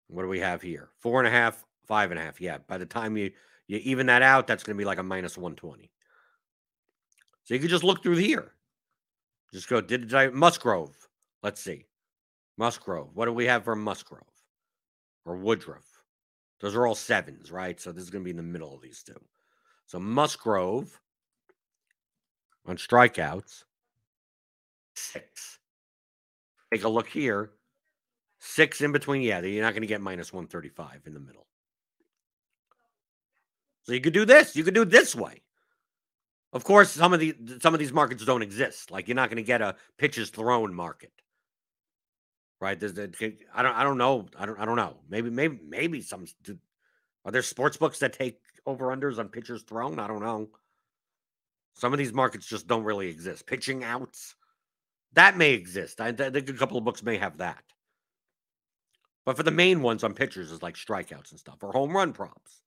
[0.08, 0.90] What do we have here?
[0.98, 2.40] Four and a half, five and a half.
[2.40, 2.58] Yeah.
[2.66, 3.30] By the time you
[3.66, 5.90] you even that out, that's going to be like a minus 120.
[7.44, 8.52] So you could just look through here.
[9.52, 10.96] Just go, did, did I Musgrove?
[11.42, 11.86] Let's see.
[12.58, 13.10] Musgrove.
[13.14, 14.22] What do we have for Musgrove?
[15.24, 15.86] Or Woodruff?
[16.60, 17.80] Those are all sevens, right?
[17.80, 19.20] So this is going to be in the middle of these two.
[19.90, 21.00] So Musgrove
[22.64, 23.64] on strikeouts,
[24.94, 25.58] six.
[26.72, 27.50] Take a look here.
[28.38, 29.22] Six in between.
[29.22, 31.44] Yeah, you're not going to get minus 135 in the middle.
[33.82, 34.54] So you could do this.
[34.54, 35.42] You could do it this way.
[36.52, 38.92] Of course, some of the some of these markets don't exist.
[38.92, 41.10] Like you're not going to get a pitches thrown market,
[42.60, 42.78] right?
[42.78, 44.26] There's, I don't I don't know.
[44.38, 44.98] I don't I don't know.
[45.08, 46.26] Maybe maybe maybe some
[47.24, 48.38] are there sports books that take
[48.70, 49.98] over unders on pitchers thrown?
[49.98, 50.48] I don't know.
[51.74, 53.46] Some of these markets just don't really exist.
[53.46, 54.34] Pitching outs
[55.14, 56.00] that may exist.
[56.00, 57.62] I, I think a couple of books may have that.
[59.24, 62.12] But for the main ones on pitchers is like strikeouts and stuff, or home run
[62.12, 62.62] props,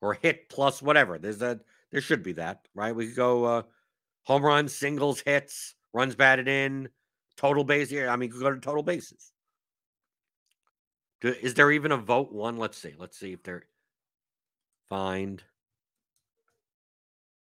[0.00, 1.18] or hit plus whatever.
[1.18, 2.94] There's a there should be that, right?
[2.94, 3.62] We could go uh,
[4.24, 6.88] home runs, singles, hits, runs batted in,
[7.36, 7.90] total base.
[7.90, 8.08] here.
[8.08, 9.32] I mean, could go to total bases.
[11.22, 12.56] Is there even a Vogt one?
[12.56, 12.94] Let's see.
[12.98, 13.64] Let's see if there.
[14.92, 15.42] Find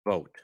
[0.08, 0.38] Vogt.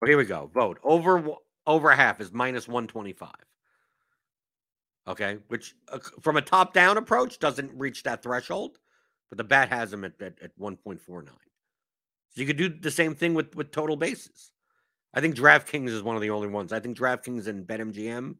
[0.00, 0.48] Oh, here we go.
[0.54, 1.24] Vogt over
[1.66, 3.34] over half is minus one twenty five.
[5.08, 8.78] Okay, which uh, from a top down approach doesn't reach that threshold,
[9.28, 11.00] but the bat has them at, at, at 1.49.
[11.08, 11.30] So
[12.34, 14.52] you could do the same thing with, with total bases.
[15.12, 16.72] I think DraftKings is one of the only ones.
[16.72, 18.36] I think DraftKings and BetMGM.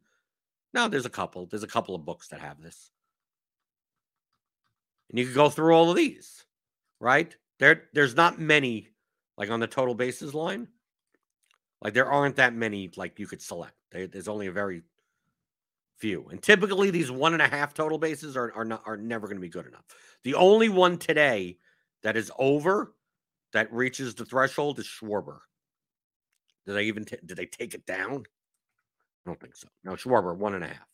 [0.73, 1.45] No, there's a couple.
[1.45, 2.89] There's a couple of books that have this.
[5.09, 6.45] And you could go through all of these,
[7.01, 7.35] right?
[7.59, 8.87] There, there's not many
[9.37, 10.67] like on the total bases line.
[11.81, 13.73] Like there aren't that many like you could select.
[13.91, 14.83] There's only a very
[15.97, 16.27] few.
[16.29, 19.37] And typically these one and a half total bases are, are not are never going
[19.37, 19.83] to be good enough.
[20.23, 21.57] The only one today
[22.03, 22.93] that is over
[23.53, 25.39] that reaches the threshold is Schwarber.
[26.65, 28.23] Did they even t- did they take it down?
[29.25, 29.67] I don't think so.
[29.83, 30.87] No, Schwarber one and a half.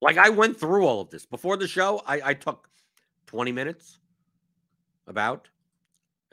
[0.00, 2.02] Like I went through all of this before the show.
[2.06, 2.68] I, I took
[3.26, 3.98] 20 minutes
[5.06, 5.48] about,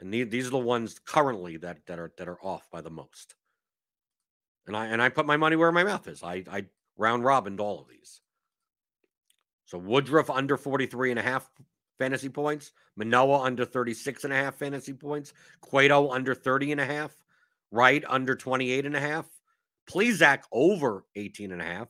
[0.00, 3.34] and these, are the ones currently that that are that are off by the most.
[4.66, 6.22] And I and I put my money where my mouth is.
[6.22, 8.20] I I round robined all of these.
[9.66, 11.50] So Woodruff under 43 and a half
[11.98, 16.86] fantasy points, Manoah under 36 and a half fantasy points, Cueto under 30 and a
[16.86, 17.12] half,
[17.70, 19.26] Wright under 28 and a half,
[19.90, 21.88] Plesac over 18 and a half,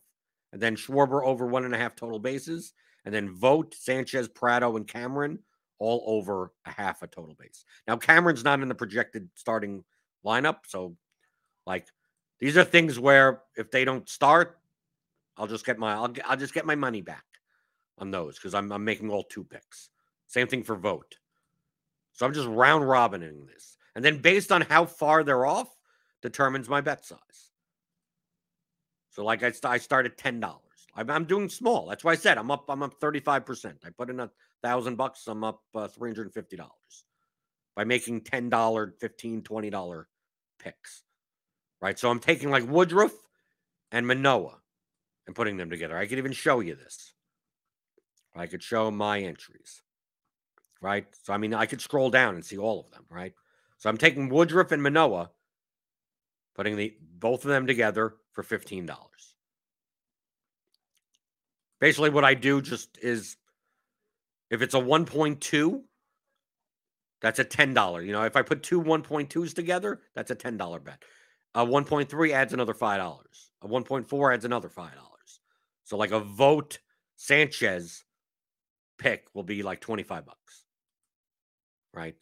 [0.52, 2.72] and then Schwarber over one and a half total bases,
[3.04, 5.38] and then Vogt, Sanchez, Pratto, and Cameron
[5.78, 7.64] all over a half a total base.
[7.86, 9.84] Now Cameron's not in the projected starting
[10.24, 10.96] lineup, so
[11.66, 11.86] like
[12.40, 14.58] these are things where if they don't start,
[15.36, 17.24] I'll just get my I'll, I'll just get my money back
[17.98, 19.90] on those because I'm I'm making all two picks.
[20.26, 21.18] Same thing for Vogt.
[22.12, 25.68] So I'm just round robining this, and then based on how far they're off,
[26.22, 27.50] determines my bet size.
[29.10, 30.62] So like I, I started ten dollars.
[30.94, 31.86] I'm, I'm doing small.
[31.86, 32.64] That's why I said I'm up.
[32.68, 33.78] I'm up thirty five percent.
[33.84, 34.30] I put in a
[34.62, 35.26] thousand bucks.
[35.26, 37.04] I'm up uh, three hundred and fifty dollars
[37.76, 40.08] by making ten dollar, fifteen, twenty dollar
[40.58, 41.02] picks.
[41.80, 41.98] Right.
[41.98, 43.12] So I'm taking like Woodruff
[43.92, 44.58] and Manoah
[45.26, 45.96] and putting them together.
[45.96, 47.12] I could even show you this.
[48.34, 49.82] I could show my entries,
[50.80, 51.06] right?
[51.22, 53.34] So, I mean, I could scroll down and see all of them, right?
[53.78, 55.30] So, I'm taking Woodruff and Manoah,
[56.54, 58.88] putting the both of them together for $15.
[61.80, 63.36] Basically, what I do just is
[64.50, 65.82] if it's a 1.2,
[67.20, 68.06] that's a $10.
[68.06, 71.02] You know, if I put two 1.2s together, that's a $10 bet.
[71.54, 73.22] A 1.3 adds another $5.
[73.62, 74.90] A 1.4 adds another $5.
[75.84, 76.80] So like a Vogt
[77.16, 78.04] Sanchez
[78.98, 80.64] pick will be like 25 bucks.
[81.92, 82.14] Right?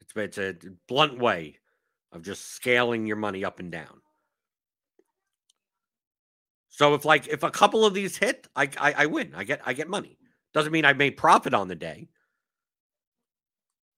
[0.00, 1.58] It's it's a blunt way
[2.12, 4.00] of just scaling your money up and down.
[6.70, 9.32] So if like if a couple of these hit, I, I I, win.
[9.36, 10.18] I get I get money.
[10.54, 12.08] Doesn't mean I made profit on the day.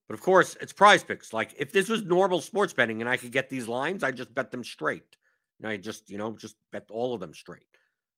[0.09, 1.33] But of course, it's prize picks.
[1.33, 4.35] Like if this was normal sports betting and I could get these lines, I just
[4.35, 5.17] bet them straight.
[5.59, 7.67] And I just, you know, just bet all of them straight.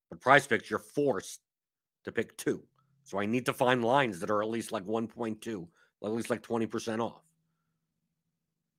[0.09, 1.41] But prize picks, you're forced
[2.05, 2.62] to pick two.
[3.05, 5.68] So I need to find lines that are at least like 1.2,
[6.05, 7.22] at least like 20% off.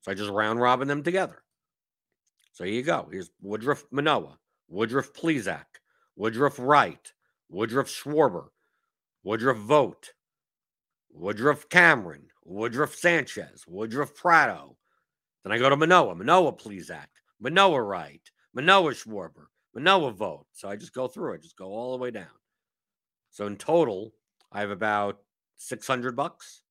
[0.01, 1.43] So I just round robin them together.
[2.53, 3.09] So here you go.
[3.11, 4.37] Here's Woodruff Manoah,
[4.67, 5.65] Woodruff Plesac,
[6.15, 7.11] Woodruff Wright,
[7.49, 8.49] Woodruff Schwarber,
[9.29, 10.15] Woodruff Vogt,
[11.11, 14.75] Woodruff Cameron, Woodruff Sanchez, Woodruff Pratto.
[15.43, 17.05] Then I go to Manoah, Manoah Plesac,
[17.39, 18.23] Manoah Wright,
[18.55, 20.47] Manoah Schwarber, Manoah Vogt.
[20.53, 22.25] So I just go through it, just go all the way down.
[23.29, 24.15] So in total,
[24.51, 25.19] I have about
[25.57, 26.63] 600 bucks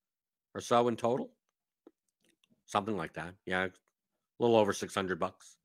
[0.53, 1.31] or so in total.
[2.67, 3.35] Something like that.
[3.47, 3.67] Yeah.
[3.67, 3.71] a
[4.41, 5.59] little over 600 bucks.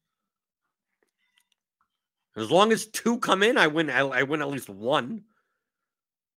[2.37, 3.89] As long as two come in, I win.
[3.89, 5.23] I win at least one,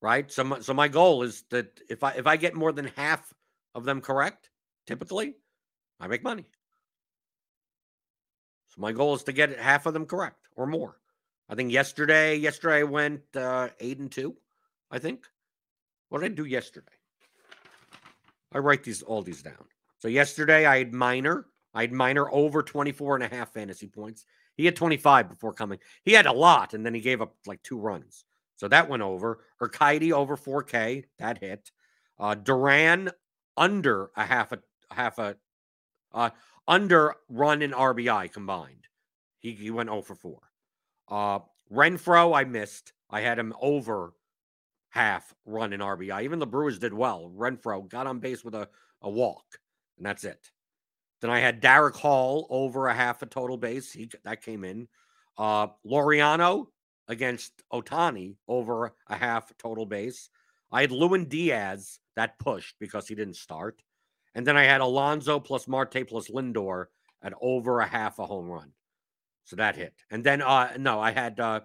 [0.06, 0.32] right?
[0.32, 3.34] So, so my goal is that if I if I get more than half
[3.74, 4.52] of them correct,
[4.86, 5.34] typically,
[6.00, 6.46] I make money.
[8.68, 10.98] So my goal is to get half of them correct or more.
[11.50, 14.36] I think yesterday, yesterday I went uh, eight and two.
[14.92, 15.26] I think.
[16.10, 16.98] What did I do yesterday?
[18.54, 19.66] I write these all these down.
[19.98, 21.48] So yesterday I had Minor.
[21.74, 24.24] I had Minor over 24 and a half fantasy points.
[24.56, 25.80] He had 25 before coming.
[26.04, 28.24] He had a lot, and then he gave up like two runs.
[28.58, 29.40] So that went over.
[29.62, 31.04] Urquidy over 4K.
[31.20, 31.72] That hit.
[32.20, 33.12] Uh, Duran
[33.58, 34.60] under a half a
[34.92, 35.36] half a
[36.14, 36.30] uh,
[36.68, 38.88] under run and RBI combined.
[39.40, 40.40] He, he went 0 for 4.
[41.10, 41.40] Uh,
[41.72, 42.94] Renfroe, I missed.
[43.10, 44.14] I had him over
[44.90, 46.24] half run in RBI.
[46.24, 47.32] Even the Brewers did well.
[47.36, 48.68] Renfroe got on base with a,
[49.02, 49.44] a walk,
[49.98, 50.52] and that's it.
[51.22, 53.92] Then I had Darick Hall over a half a total base.
[53.92, 54.88] He that came in.
[55.38, 56.68] Uh Laureano
[57.08, 60.30] against Ohtani over a half total base.
[60.72, 63.82] I had Lewin Diaz that pushed because he didn't start.
[64.34, 66.88] And then I had Alonso plus Marte plus Lindor
[67.22, 68.72] at over a half a home run.
[69.46, 69.94] So that hit.
[70.12, 71.62] And then uh no, I had uh,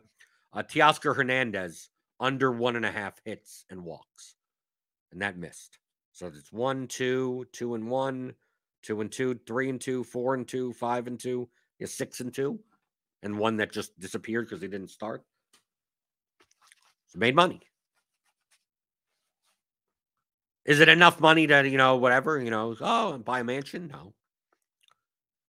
[0.53, 1.89] uh Teoscar Hernandez
[2.21, 4.37] under one and a half hits and walks.
[5.11, 5.79] And that missed.
[6.13, 8.35] So it's one, two, two and one,
[8.83, 12.33] two and two, three and two, four and two, five and two, yeah, six and
[12.33, 12.61] two,
[13.23, 15.23] and one that just disappeared because they didn't start.
[17.17, 17.61] Made money.
[20.65, 23.89] Is it enough money to, you know, whatever, you know, oh, and buy a mansion?
[23.89, 24.15] No.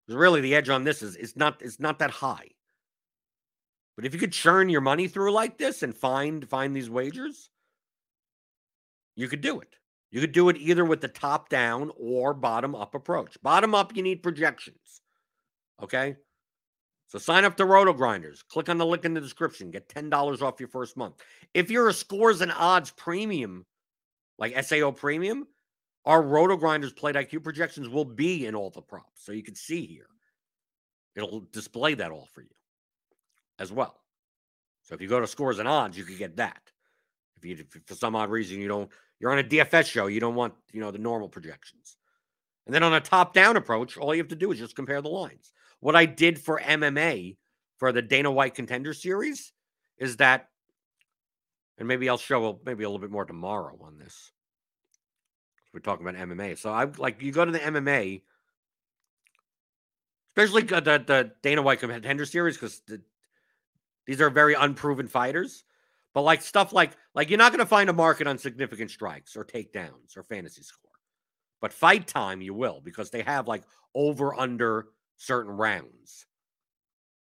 [0.07, 2.47] Really, the edge on this is it's not it's not that high.
[3.95, 7.49] But if you could churn your money through like this and find find these wagers,
[9.15, 9.75] you could do it.
[10.09, 13.37] You could do it either with the top down or bottom up approach.
[13.43, 15.01] Bottom up, you need projections.
[15.83, 16.15] Okay.
[17.09, 18.47] So sign up to RotoGrinders.
[18.47, 19.71] Click on the link in the description.
[19.71, 21.15] Get $10 off your first month.
[21.55, 23.65] If you're a scores and odds premium,
[24.37, 25.47] like SAO premium,
[26.05, 29.25] our RotoGrinders Plate IQ projections will be in all the props.
[29.25, 30.05] So you can see here.
[31.15, 32.55] It'll display that all for you
[33.57, 33.99] as well.
[34.83, 36.61] So if you go to scores and odds, you could get that.
[37.37, 38.89] If you if for some odd reason you don't
[39.19, 40.07] you're on a DFS show.
[40.07, 41.97] You don't want, you know, the normal projections.
[42.69, 45.01] And then on a top down approach, all you have to do is just compare
[45.01, 45.51] the lines.
[45.79, 47.35] What I did for MMA
[47.77, 49.53] for the Dana White Contender Series
[49.97, 50.49] is that,
[51.79, 54.31] and maybe I'll show maybe a little bit more tomorrow on this.
[55.73, 56.59] We're talking about MMA.
[56.59, 58.21] So I like you go to the MMA,
[60.27, 63.01] especially the, the Dana White Contender Series, because the,
[64.05, 65.63] these are very unproven fighters.
[66.13, 69.35] But like stuff like like you're not going to find a market on significant strikes
[69.35, 70.88] or takedowns or fantasy score.
[71.61, 74.87] But fight time you will because they have like over under
[75.17, 76.25] certain rounds.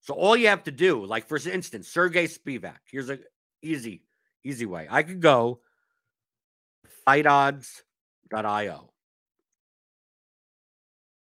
[0.00, 2.78] So all you have to do, like for instance, Serghei Spivac.
[2.90, 3.18] Here's a
[3.62, 4.02] easy
[4.44, 4.86] easy way.
[4.90, 5.60] I could go
[7.06, 8.90] fightodds.io.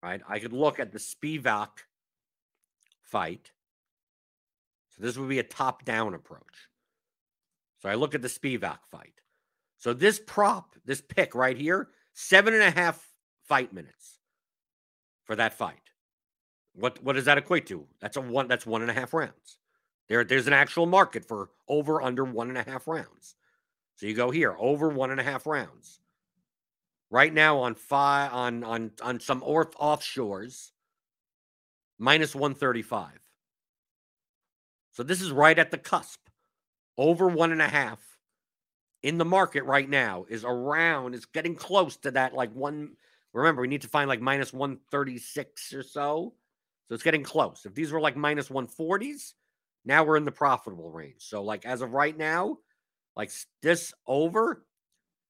[0.03, 0.21] Right?
[0.27, 1.69] I could look at the Spivac
[3.03, 3.51] fight.
[4.89, 6.69] So this would be a top down approach.
[7.79, 9.21] So I look at the Spivac fight.
[9.77, 13.07] So this prop, this pick right here, seven and a half
[13.47, 14.19] fight minutes
[15.23, 15.91] for that fight.
[16.73, 17.85] What what does that equate to?
[17.99, 18.47] That's a one.
[18.47, 19.57] That's one and a half rounds.
[20.07, 23.35] There, there's an actual market for over under one and a half rounds.
[23.95, 25.99] So you go here over one and a half rounds.
[27.09, 30.71] Right now on five on on on some orth offshores,
[31.99, 33.19] minus one thirty five.
[34.91, 36.19] So this is right at the cusp
[36.97, 38.10] over one and a half
[39.03, 42.91] in the market right now is around, it's getting close to that like one.
[43.33, 46.33] Remember, we need to find like minus 136 or so.
[46.87, 47.65] So it's getting close.
[47.65, 49.33] If these were like minus 140s,
[49.85, 51.21] now we're in the profitable range.
[51.21, 52.57] So, like, as of right now,
[53.15, 53.31] like
[53.61, 54.65] this over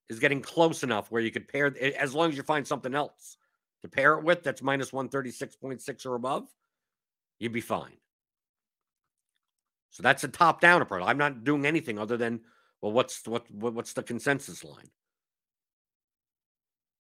[0.10, 3.38] is getting close enough where you could pair, as long as you find something else
[3.82, 6.48] to pair it with that's minus 136.6 or above,
[7.40, 7.98] you'd be fine.
[9.92, 11.04] So that's a top down approach.
[11.06, 12.42] I'm not doing anything other than,
[12.82, 14.90] well, what's what, what's the consensus line?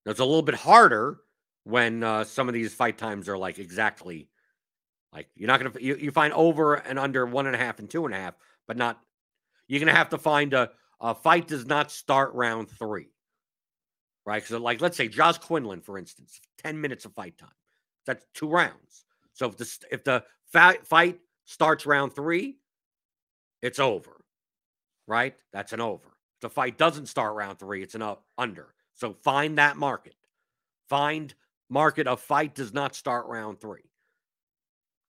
[0.05, 1.19] It's a little bit harder
[1.63, 4.29] when uh, some of these fight times are like exactly
[5.13, 7.89] like you're not gonna you, you find over and under one and a half and
[7.89, 8.35] two and a half,
[8.67, 8.99] but not
[9.67, 13.09] you're gonna have to find a, a fight does not start round three.
[14.25, 14.43] Right.
[14.45, 17.49] So like let's say Josh Quinlan, for instance, 10 minutes of fight time.
[18.05, 19.03] That's two rounds.
[19.33, 22.57] So if the if the fight starts round three,
[23.61, 24.20] it's over,
[25.11, 25.35] right?
[25.51, 26.15] That's an over.
[26.39, 28.73] The fight doesn't start round three, it's an up under.
[28.95, 30.15] So find that market.
[30.87, 31.33] Find
[31.69, 33.91] market a fight does not start round three.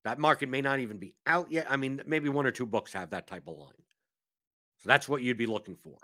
[0.05, 1.67] That market may not even be out yet.
[1.71, 3.71] I mean, maybe one or two books have that type of line.
[4.81, 5.97] So that's what you'd be looking for.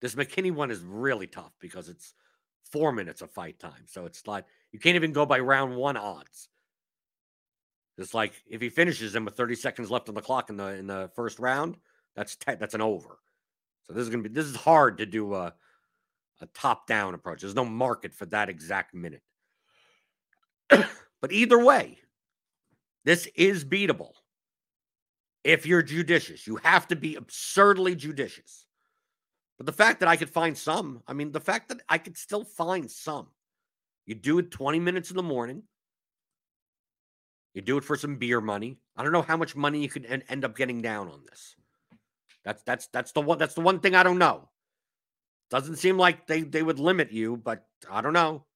[0.00, 2.14] This McKinney one is really tough because it's
[2.70, 3.86] four minutes of fight time.
[3.86, 6.48] So it's like you can't even go by round one odds.
[7.98, 10.74] It's like if he finishes him with 30 seconds left on the clock in the
[10.74, 11.76] in the first round,
[12.16, 13.18] that's te- that's an over.
[13.84, 15.54] So this is gonna be this is hard to do a
[16.40, 17.42] a top down approach.
[17.42, 19.22] There's no market for that exact minute.
[20.68, 21.98] but either way,
[23.04, 24.12] this is beatable.
[25.44, 28.66] If you're judicious, you have to be absurdly judicious.
[29.56, 32.16] But the fact that I could find some, I mean, the fact that I could
[32.16, 33.28] still find some,
[34.04, 35.62] you do it 20 minutes in the morning,
[37.54, 38.76] you do it for some beer money.
[38.96, 41.56] I don't know how much money you could en- end up getting down on this.
[42.46, 44.48] That's that's that's the one that's the one thing I don't know.
[45.50, 48.46] Doesn't seem like they they would limit you, but I don't know.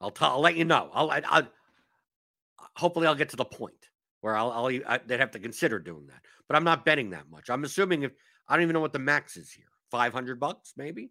[0.00, 0.88] I'll I'll let you know.
[0.94, 1.48] I'll, I, will
[2.76, 3.74] hopefully I'll get to the point
[4.20, 6.22] where I'll, I'll I, they'd have to consider doing that.
[6.48, 7.50] But I'm not betting that much.
[7.50, 8.12] I'm assuming if
[8.48, 11.10] I don't even know what the max is here, five hundred bucks maybe.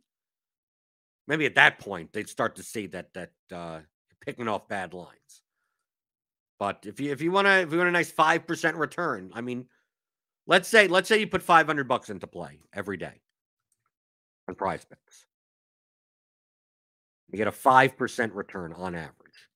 [1.28, 3.82] Maybe at that point they'd start to see that that uh,
[4.22, 5.42] picking off bad lines.
[6.58, 9.32] But if you if you want to if you want a nice five percent return,
[9.34, 9.66] I mean,
[10.48, 13.22] let's say let's say you put five hundred bucks into play every day
[14.48, 15.26] on Prize Picks,
[17.32, 19.50] you get a five percent return on average,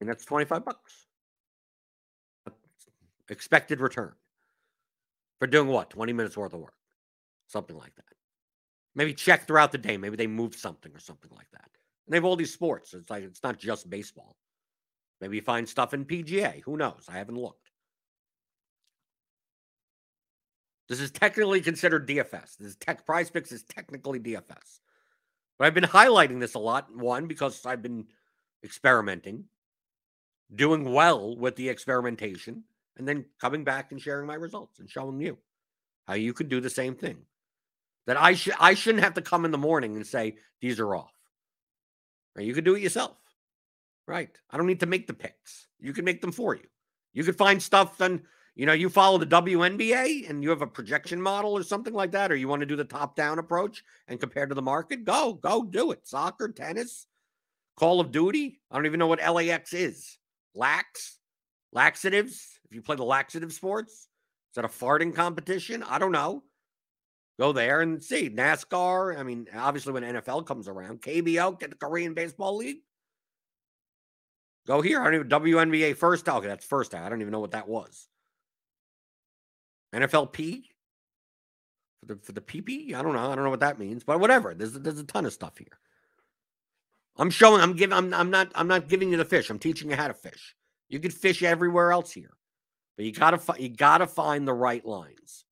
[0.00, 1.06] and that's twenty five bucks
[3.28, 4.12] expected return
[5.38, 6.74] for doing what twenty minutes worth of work,
[7.46, 8.04] something like that.
[8.94, 9.96] Maybe check throughout the day.
[9.96, 11.70] Maybe they move something or something like that.
[12.06, 12.92] And they have all these sports.
[12.94, 14.36] It's like it's not just baseball.
[15.20, 16.62] Maybe you find stuff in PGA.
[16.64, 17.06] Who knows?
[17.08, 17.61] I haven't looked.
[20.88, 22.56] This is technically considered DFS.
[22.58, 24.80] This is tech prize picks is technically DFS.
[25.58, 26.94] But I've been highlighting this a lot.
[26.94, 28.06] One, because I've been
[28.64, 29.44] experimenting,
[30.54, 32.64] doing well with the experimentation,
[32.96, 35.38] and then coming back and sharing my results and showing you
[36.06, 37.18] how you could do the same thing.
[38.06, 40.94] That I should I shouldn't have to come in the morning and say these are
[40.94, 41.12] off.
[42.34, 42.46] Right?
[42.46, 43.16] You could do it yourself.
[44.06, 44.30] Right.
[44.50, 45.68] I don't need to make the picks.
[45.78, 46.66] You can make them for you.
[47.12, 48.22] You could find stuff then,
[48.54, 52.12] you know, you follow the WNBA and you have a projection model or something like
[52.12, 55.04] that, or you want to do the top down approach and compare to the market,
[55.04, 56.06] go, go do it.
[56.06, 57.06] Soccer, tennis,
[57.76, 58.60] Call of Duty.
[58.70, 60.18] I don't even know what LAX is.
[60.54, 61.18] Lax,
[61.72, 62.58] laxatives.
[62.66, 65.82] If you play the laxative sports, is that a farting competition?
[65.82, 66.42] I don't know.
[67.38, 69.18] Go there and see NASCAR.
[69.18, 72.80] I mean, obviously, when NFL comes around, KBO, get the Korean Baseball League.
[74.66, 75.00] Go here.
[75.00, 76.28] I don't even WNBA first.
[76.28, 76.94] Okay, that's first.
[76.94, 78.08] I don't even know what that was.
[79.94, 80.64] NFLP
[82.00, 82.94] for the for the PP.
[82.94, 83.30] I don't know.
[83.30, 84.54] I don't know what that means, but whatever.
[84.54, 85.78] There's there's a ton of stuff here.
[87.16, 87.60] I'm showing.
[87.60, 87.96] I'm giving.
[87.96, 88.50] I'm I'm not.
[88.54, 89.50] I'm not giving you the fish.
[89.50, 90.56] I'm teaching you how to fish.
[90.88, 92.32] You could fish everywhere else here,
[92.96, 95.44] but you gotta you gotta find the right lines.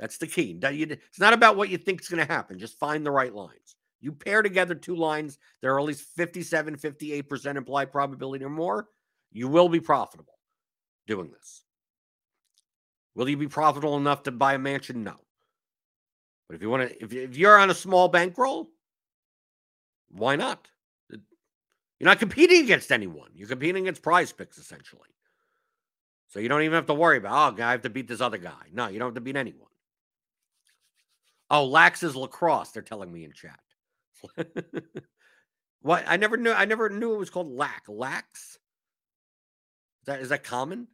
[0.00, 0.58] That's the key.
[0.62, 2.58] It's not about what you think is going to happen.
[2.58, 3.76] Just find the right lines.
[4.00, 8.88] You pair together two lines, there are at least 57, 58% implied probability or more.
[9.30, 10.38] You will be profitable
[11.06, 11.64] doing this.
[13.20, 15.04] Will you be profitable enough to buy a mansion?
[15.04, 15.14] No.
[16.48, 18.70] But if you want to, if, you're on a small bankroll,
[20.08, 20.66] why not?
[21.10, 21.20] You're
[22.00, 23.28] not competing against anyone.
[23.34, 25.10] You're competing against prize picks, essentially.
[26.28, 28.38] So you don't even have to worry about, oh, I have to beat this other
[28.38, 28.68] guy.
[28.72, 29.68] No, you don't have to beat anyone.
[31.50, 33.60] Oh, Lax is lacrosse, they're telling me in chat.
[35.82, 36.04] what?
[36.06, 36.52] I never knew.
[36.52, 37.82] I never knew it was called LAC.
[37.86, 38.56] Lax.
[40.00, 40.88] Is that is that common?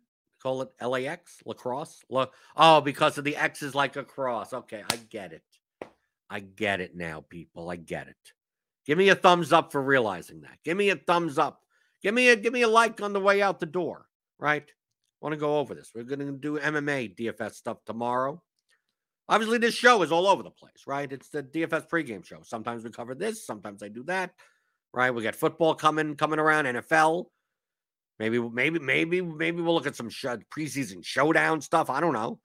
[0.46, 2.04] Call it LAX lacrosse.
[2.08, 2.26] La,
[2.56, 4.52] oh, because of the X is like a cross.
[4.52, 5.42] Okay, I get it.
[6.30, 7.68] I get it now, people.
[7.68, 8.32] I get it.
[8.86, 10.58] Give me a thumbs up for realizing that.
[10.64, 11.62] Give me a thumbs up.
[12.00, 14.06] Give me a give me a like on the way out the door.
[14.38, 14.70] Right?
[15.20, 15.90] Want to go over this?
[15.92, 18.40] We're going to do MMA DFS stuff tomorrow.
[19.28, 21.10] Obviously, this show is all over the place, right?
[21.10, 22.42] It's the DFS pregame show.
[22.44, 24.30] Sometimes we cover this, sometimes I do that,
[24.94, 25.10] right?
[25.10, 27.26] We got football coming coming around, NFL.
[28.18, 31.90] Maybe, maybe, maybe, maybe we'll look at some sh- preseason showdown stuff.
[31.90, 32.40] I don't know.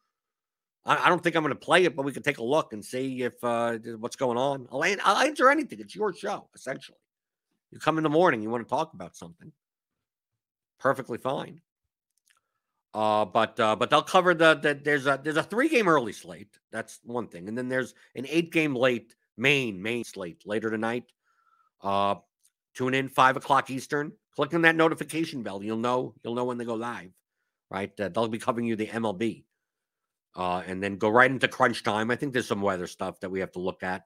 [0.86, 2.74] I, I don't think I'm going to play it, but we can take a look
[2.74, 4.68] and see if uh, what's going on.
[4.72, 5.80] I'll, I'll answer anything.
[5.80, 6.98] It's your show, essentially.
[7.72, 9.52] You come in the morning, you want to talk about something.
[10.80, 11.62] Perfectly fine.
[12.94, 16.12] Uh, but uh, but they'll cover the, the there's a there's a three game early
[16.12, 16.60] slate.
[16.72, 21.06] That's one thing, and then there's an eight game late main main slate later tonight.
[21.82, 22.16] Uh,
[22.74, 24.12] tune in five o'clock Eastern.
[24.36, 25.64] Click on that notification bell.
[25.64, 27.12] You'll know you'll know when they go live.
[27.70, 29.44] Right, uh, they'll be covering you the MLB,
[30.36, 32.12] uh, and then go right into crunch time.
[32.12, 34.04] I think there's some weather stuff that we have to look at.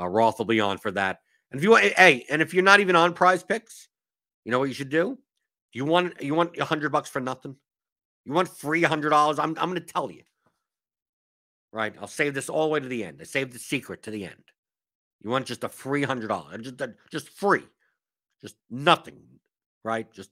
[0.00, 1.20] Uh, Roth will be on for that.
[1.50, 3.88] And if you want, hey, and if you're not even on Prize Picks,
[4.44, 5.18] you know what you should do?
[5.72, 7.56] You want you want a hundred bucks for nothing?
[8.24, 9.38] You want free hundred dollars?
[9.38, 10.22] I'm I'm gonna tell you.
[11.72, 11.94] Right?
[12.00, 13.18] I'll save this all the way to the end.
[13.20, 14.44] I saved the secret to the end.
[15.22, 17.64] You want just a free hundred dollars, just just free,
[18.40, 19.20] just nothing,
[19.84, 20.10] right?
[20.12, 20.30] Just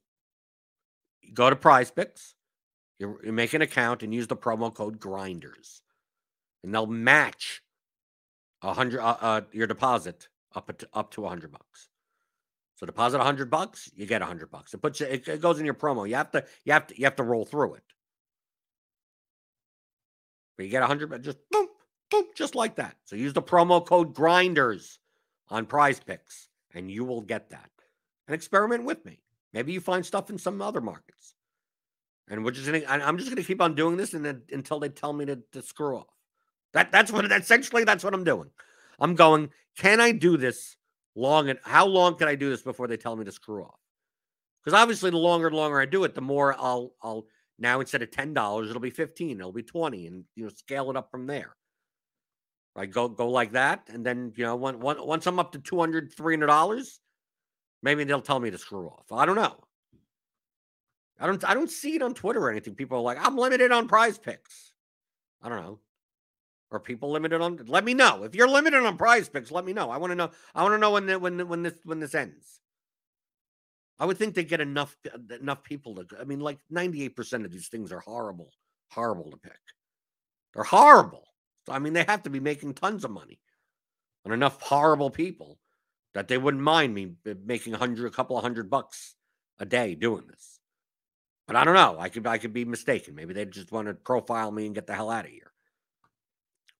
[1.32, 2.34] go to Prize Picks,
[2.98, 5.82] you, you make an account and use the promo code Grinders,
[6.62, 7.62] and they'll match
[8.62, 11.88] a hundred uh, uh, your deposit up to, up to a hundred bucks.
[12.76, 14.74] So deposit a hundred bucks, you get a hundred bucks.
[14.74, 16.08] It puts it, it goes in your promo.
[16.08, 17.82] You have to you have to you have to roll through it.
[20.56, 21.66] But you get a hundred, just boom,
[22.10, 22.96] boom, just like that.
[23.04, 24.98] So use the promo code Grinders
[25.48, 27.70] on Prize Picks, and you will get that.
[28.28, 29.18] And experiment with me.
[29.52, 31.34] Maybe you find stuff in some other markets.
[32.28, 34.88] And we're just gonna, I'm just gonna keep on doing this and then, until they
[34.88, 36.06] tell me to, to screw off.
[36.72, 38.50] That that's what essentially that's what I'm doing.
[38.98, 40.76] I'm going, can I do this
[41.14, 43.78] long and how long can I do this before they tell me to screw off?
[44.64, 47.26] Because obviously the longer and longer I do it, the more I'll I'll
[47.58, 50.90] now instead of ten dollars, it'll be 15, it'll be 20, and you know, scale
[50.90, 51.56] it up from there.
[52.74, 52.90] Right?
[52.90, 53.88] Go go like that.
[53.92, 56.98] And then, you know, once I'm up to 200 $300,
[57.82, 59.10] maybe they'll tell me to screw off.
[59.12, 59.56] I don't know.
[61.20, 62.74] I don't I don't see it on Twitter or anything.
[62.74, 64.72] People are like, I'm limited on prize picks.
[65.42, 65.78] I don't know.
[66.72, 67.58] Are people limited on?
[67.66, 69.50] Let me know if you're limited on prize picks.
[69.50, 69.90] Let me know.
[69.90, 70.30] I want to know.
[70.54, 72.60] I want to know when the, when when this when this ends.
[73.98, 74.96] I would think they get enough
[75.40, 76.06] enough people to.
[76.18, 78.50] I mean, like 98 percent of these things are horrible,
[78.90, 79.60] horrible to pick.
[80.54, 81.24] They're horrible.
[81.68, 83.38] I mean, they have to be making tons of money
[84.24, 85.58] on enough horrible people
[86.14, 89.14] that they wouldn't mind me eh, making a hundred, a couple of hundred bucks
[89.58, 90.60] a day doing this.
[91.46, 91.96] But I don't know.
[91.98, 93.14] I could I could be mistaken.
[93.14, 95.52] Maybe they just want to profile me and get the hell out of here.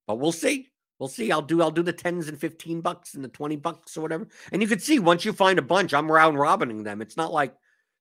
[0.07, 0.69] But we'll see.
[0.99, 1.33] We'll see.
[1.33, 4.29] I'll do I'll do the tens and fifteen bucks and the twenty bucks or whatever.
[4.53, 7.03] And you can see once you find a bunch, I'm round robining them.
[7.03, 7.55] It's not like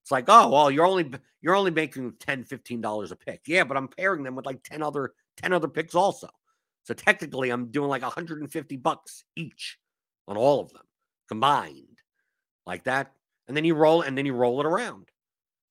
[0.04, 1.12] it's like, oh well, you're only
[1.42, 2.46] you're only making 10
[2.80, 3.42] dollars a pick.
[3.48, 6.30] Yeah, but I'm pairing them with like 10 other 10 other picks also.
[6.84, 9.78] So technically I'm doing like 150 bucks each
[10.28, 10.84] on all of them
[11.32, 11.98] combined.
[12.68, 13.14] Like that.
[13.48, 15.08] And then you roll and then you roll it around.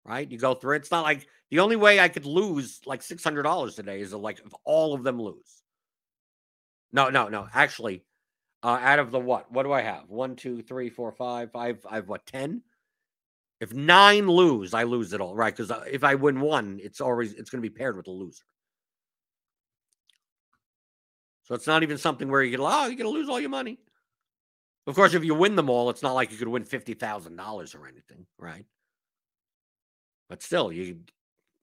[0.06, 0.28] Right?
[0.30, 0.78] You go through it.
[0.78, 4.52] It's not like the only way I could lose like $600 today is like if
[4.64, 5.62] all of them lose.
[6.92, 7.46] No, no, no.
[7.52, 8.04] Actually,
[8.62, 9.52] uh, out of the what?
[9.52, 10.08] What do I have?
[10.08, 11.78] One, two, three, four, five, five.
[11.88, 12.26] I have what?
[12.26, 12.62] Ten.
[13.60, 15.54] If nine lose, I lose it all, right?
[15.54, 18.10] Because uh, if I win one, it's always it's going to be paired with a
[18.10, 18.44] loser.
[21.44, 23.50] So it's not even something where you get, oh, you're going to lose all your
[23.50, 23.78] money.
[24.86, 27.36] Of course, if you win them all, it's not like you could win fifty thousand
[27.36, 28.64] dollars or anything, right?
[30.28, 31.00] But still, you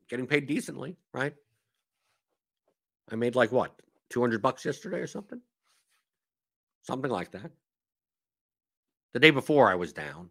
[0.10, 1.34] getting paid decently, right?
[3.12, 3.74] I made like what
[4.10, 5.42] 200 bucks yesterday or something.
[6.84, 7.52] Something like that.
[9.14, 10.30] The day before I was down.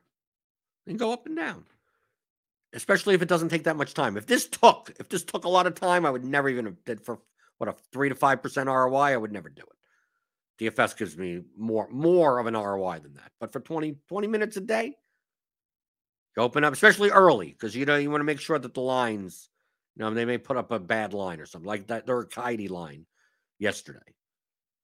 [0.87, 1.64] And go up and down.
[2.72, 4.16] Especially if it doesn't take that much time.
[4.16, 6.84] If this took, if this took a lot of time, I would never even have
[6.84, 7.18] did for
[7.59, 9.76] what a three to five percent ROI, I would never do it.
[10.61, 13.30] DFS gives me more more of an ROI than that.
[13.40, 14.94] But for 20, 20 minutes a day,
[16.36, 18.80] you open up, especially early, because you know you want to make sure that the
[18.80, 19.50] lines,
[19.96, 22.07] you know, they may put up a bad line or something like that.
[22.07, 23.07] Urquidy line
[23.59, 23.98] yesterday.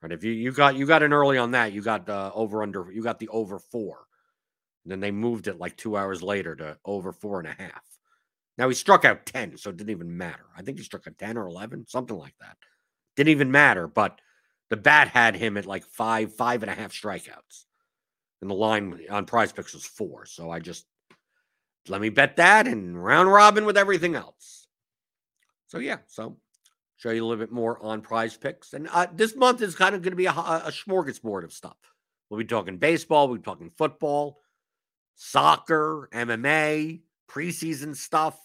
[0.03, 0.13] Right.
[0.13, 2.91] If you, you got you got an early on that, you got uh, over under
[2.93, 4.07] you got the over four.
[4.85, 7.83] And then they moved it like two hours later to over four and a half.
[8.59, 10.47] Now he struck out 10, so it didn't even matter.
[10.57, 12.57] I think he struck out 10 or 11, something like that.
[13.17, 14.21] Didn't even matter, but
[14.73, 17.67] the bat had him at like five, five and a half strikeouts.
[18.41, 20.25] And the line on prize picks was four.
[20.25, 20.87] So I just
[21.89, 24.67] let me bet that and round robin with everything else.
[25.67, 26.39] So yeah, so
[26.97, 28.73] show you a little bit more on prize picks.
[28.73, 31.77] And uh, this month is kind of going to be a, a smorgasbord of stuff.
[32.31, 34.41] We'll be talking baseball, we'll be talking football,
[35.17, 38.39] soccer, MMA, preseason stuff.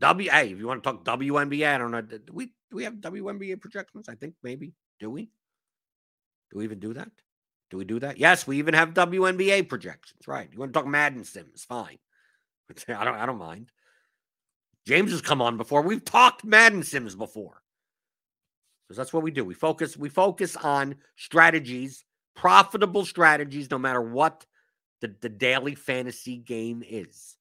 [0.00, 0.28] W.
[0.28, 2.02] Hey, if you want to talk WNBA, I don't know.
[2.02, 4.08] Do we do we have WNBA projections?
[4.08, 4.72] I think maybe.
[4.98, 5.30] Do we?
[6.50, 7.10] Do we even do that?
[7.70, 8.18] Do we do that?
[8.18, 10.26] Yes, we even have WNBA projections.
[10.26, 10.48] Right.
[10.52, 11.64] You want to talk Madden Sims?
[11.64, 11.98] Fine.
[12.88, 13.16] I don't.
[13.16, 13.70] I don't mind.
[14.86, 15.82] James has come on before.
[15.82, 17.62] We've talked Madden Sims before
[18.86, 19.44] because that's what we do.
[19.44, 22.04] We focus we focus on strategies,
[22.36, 24.46] profitable strategies, no matter what
[25.00, 27.36] the, the daily fantasy game is.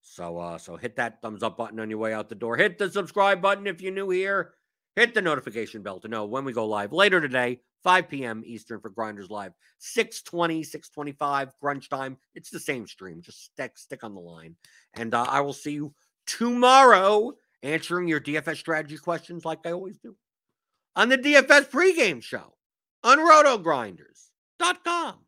[0.00, 2.56] So uh so hit that thumbs up button on your way out the door.
[2.56, 4.54] Hit the subscribe button if you're new here.
[4.96, 8.42] Hit the notification bell to know when we go live later today, 5 p.m.
[8.44, 9.52] Eastern for Grinders Live.
[9.78, 12.16] 620, 625, crunch time.
[12.34, 13.22] It's the same stream.
[13.22, 14.56] Just stick stick on the line.
[14.94, 15.94] And uh, I will see you
[16.26, 17.32] tomorrow
[17.62, 20.16] answering your DFS strategy questions like I always do
[20.96, 22.54] on the DFS pregame show
[23.04, 25.18] on rotogrinders.com.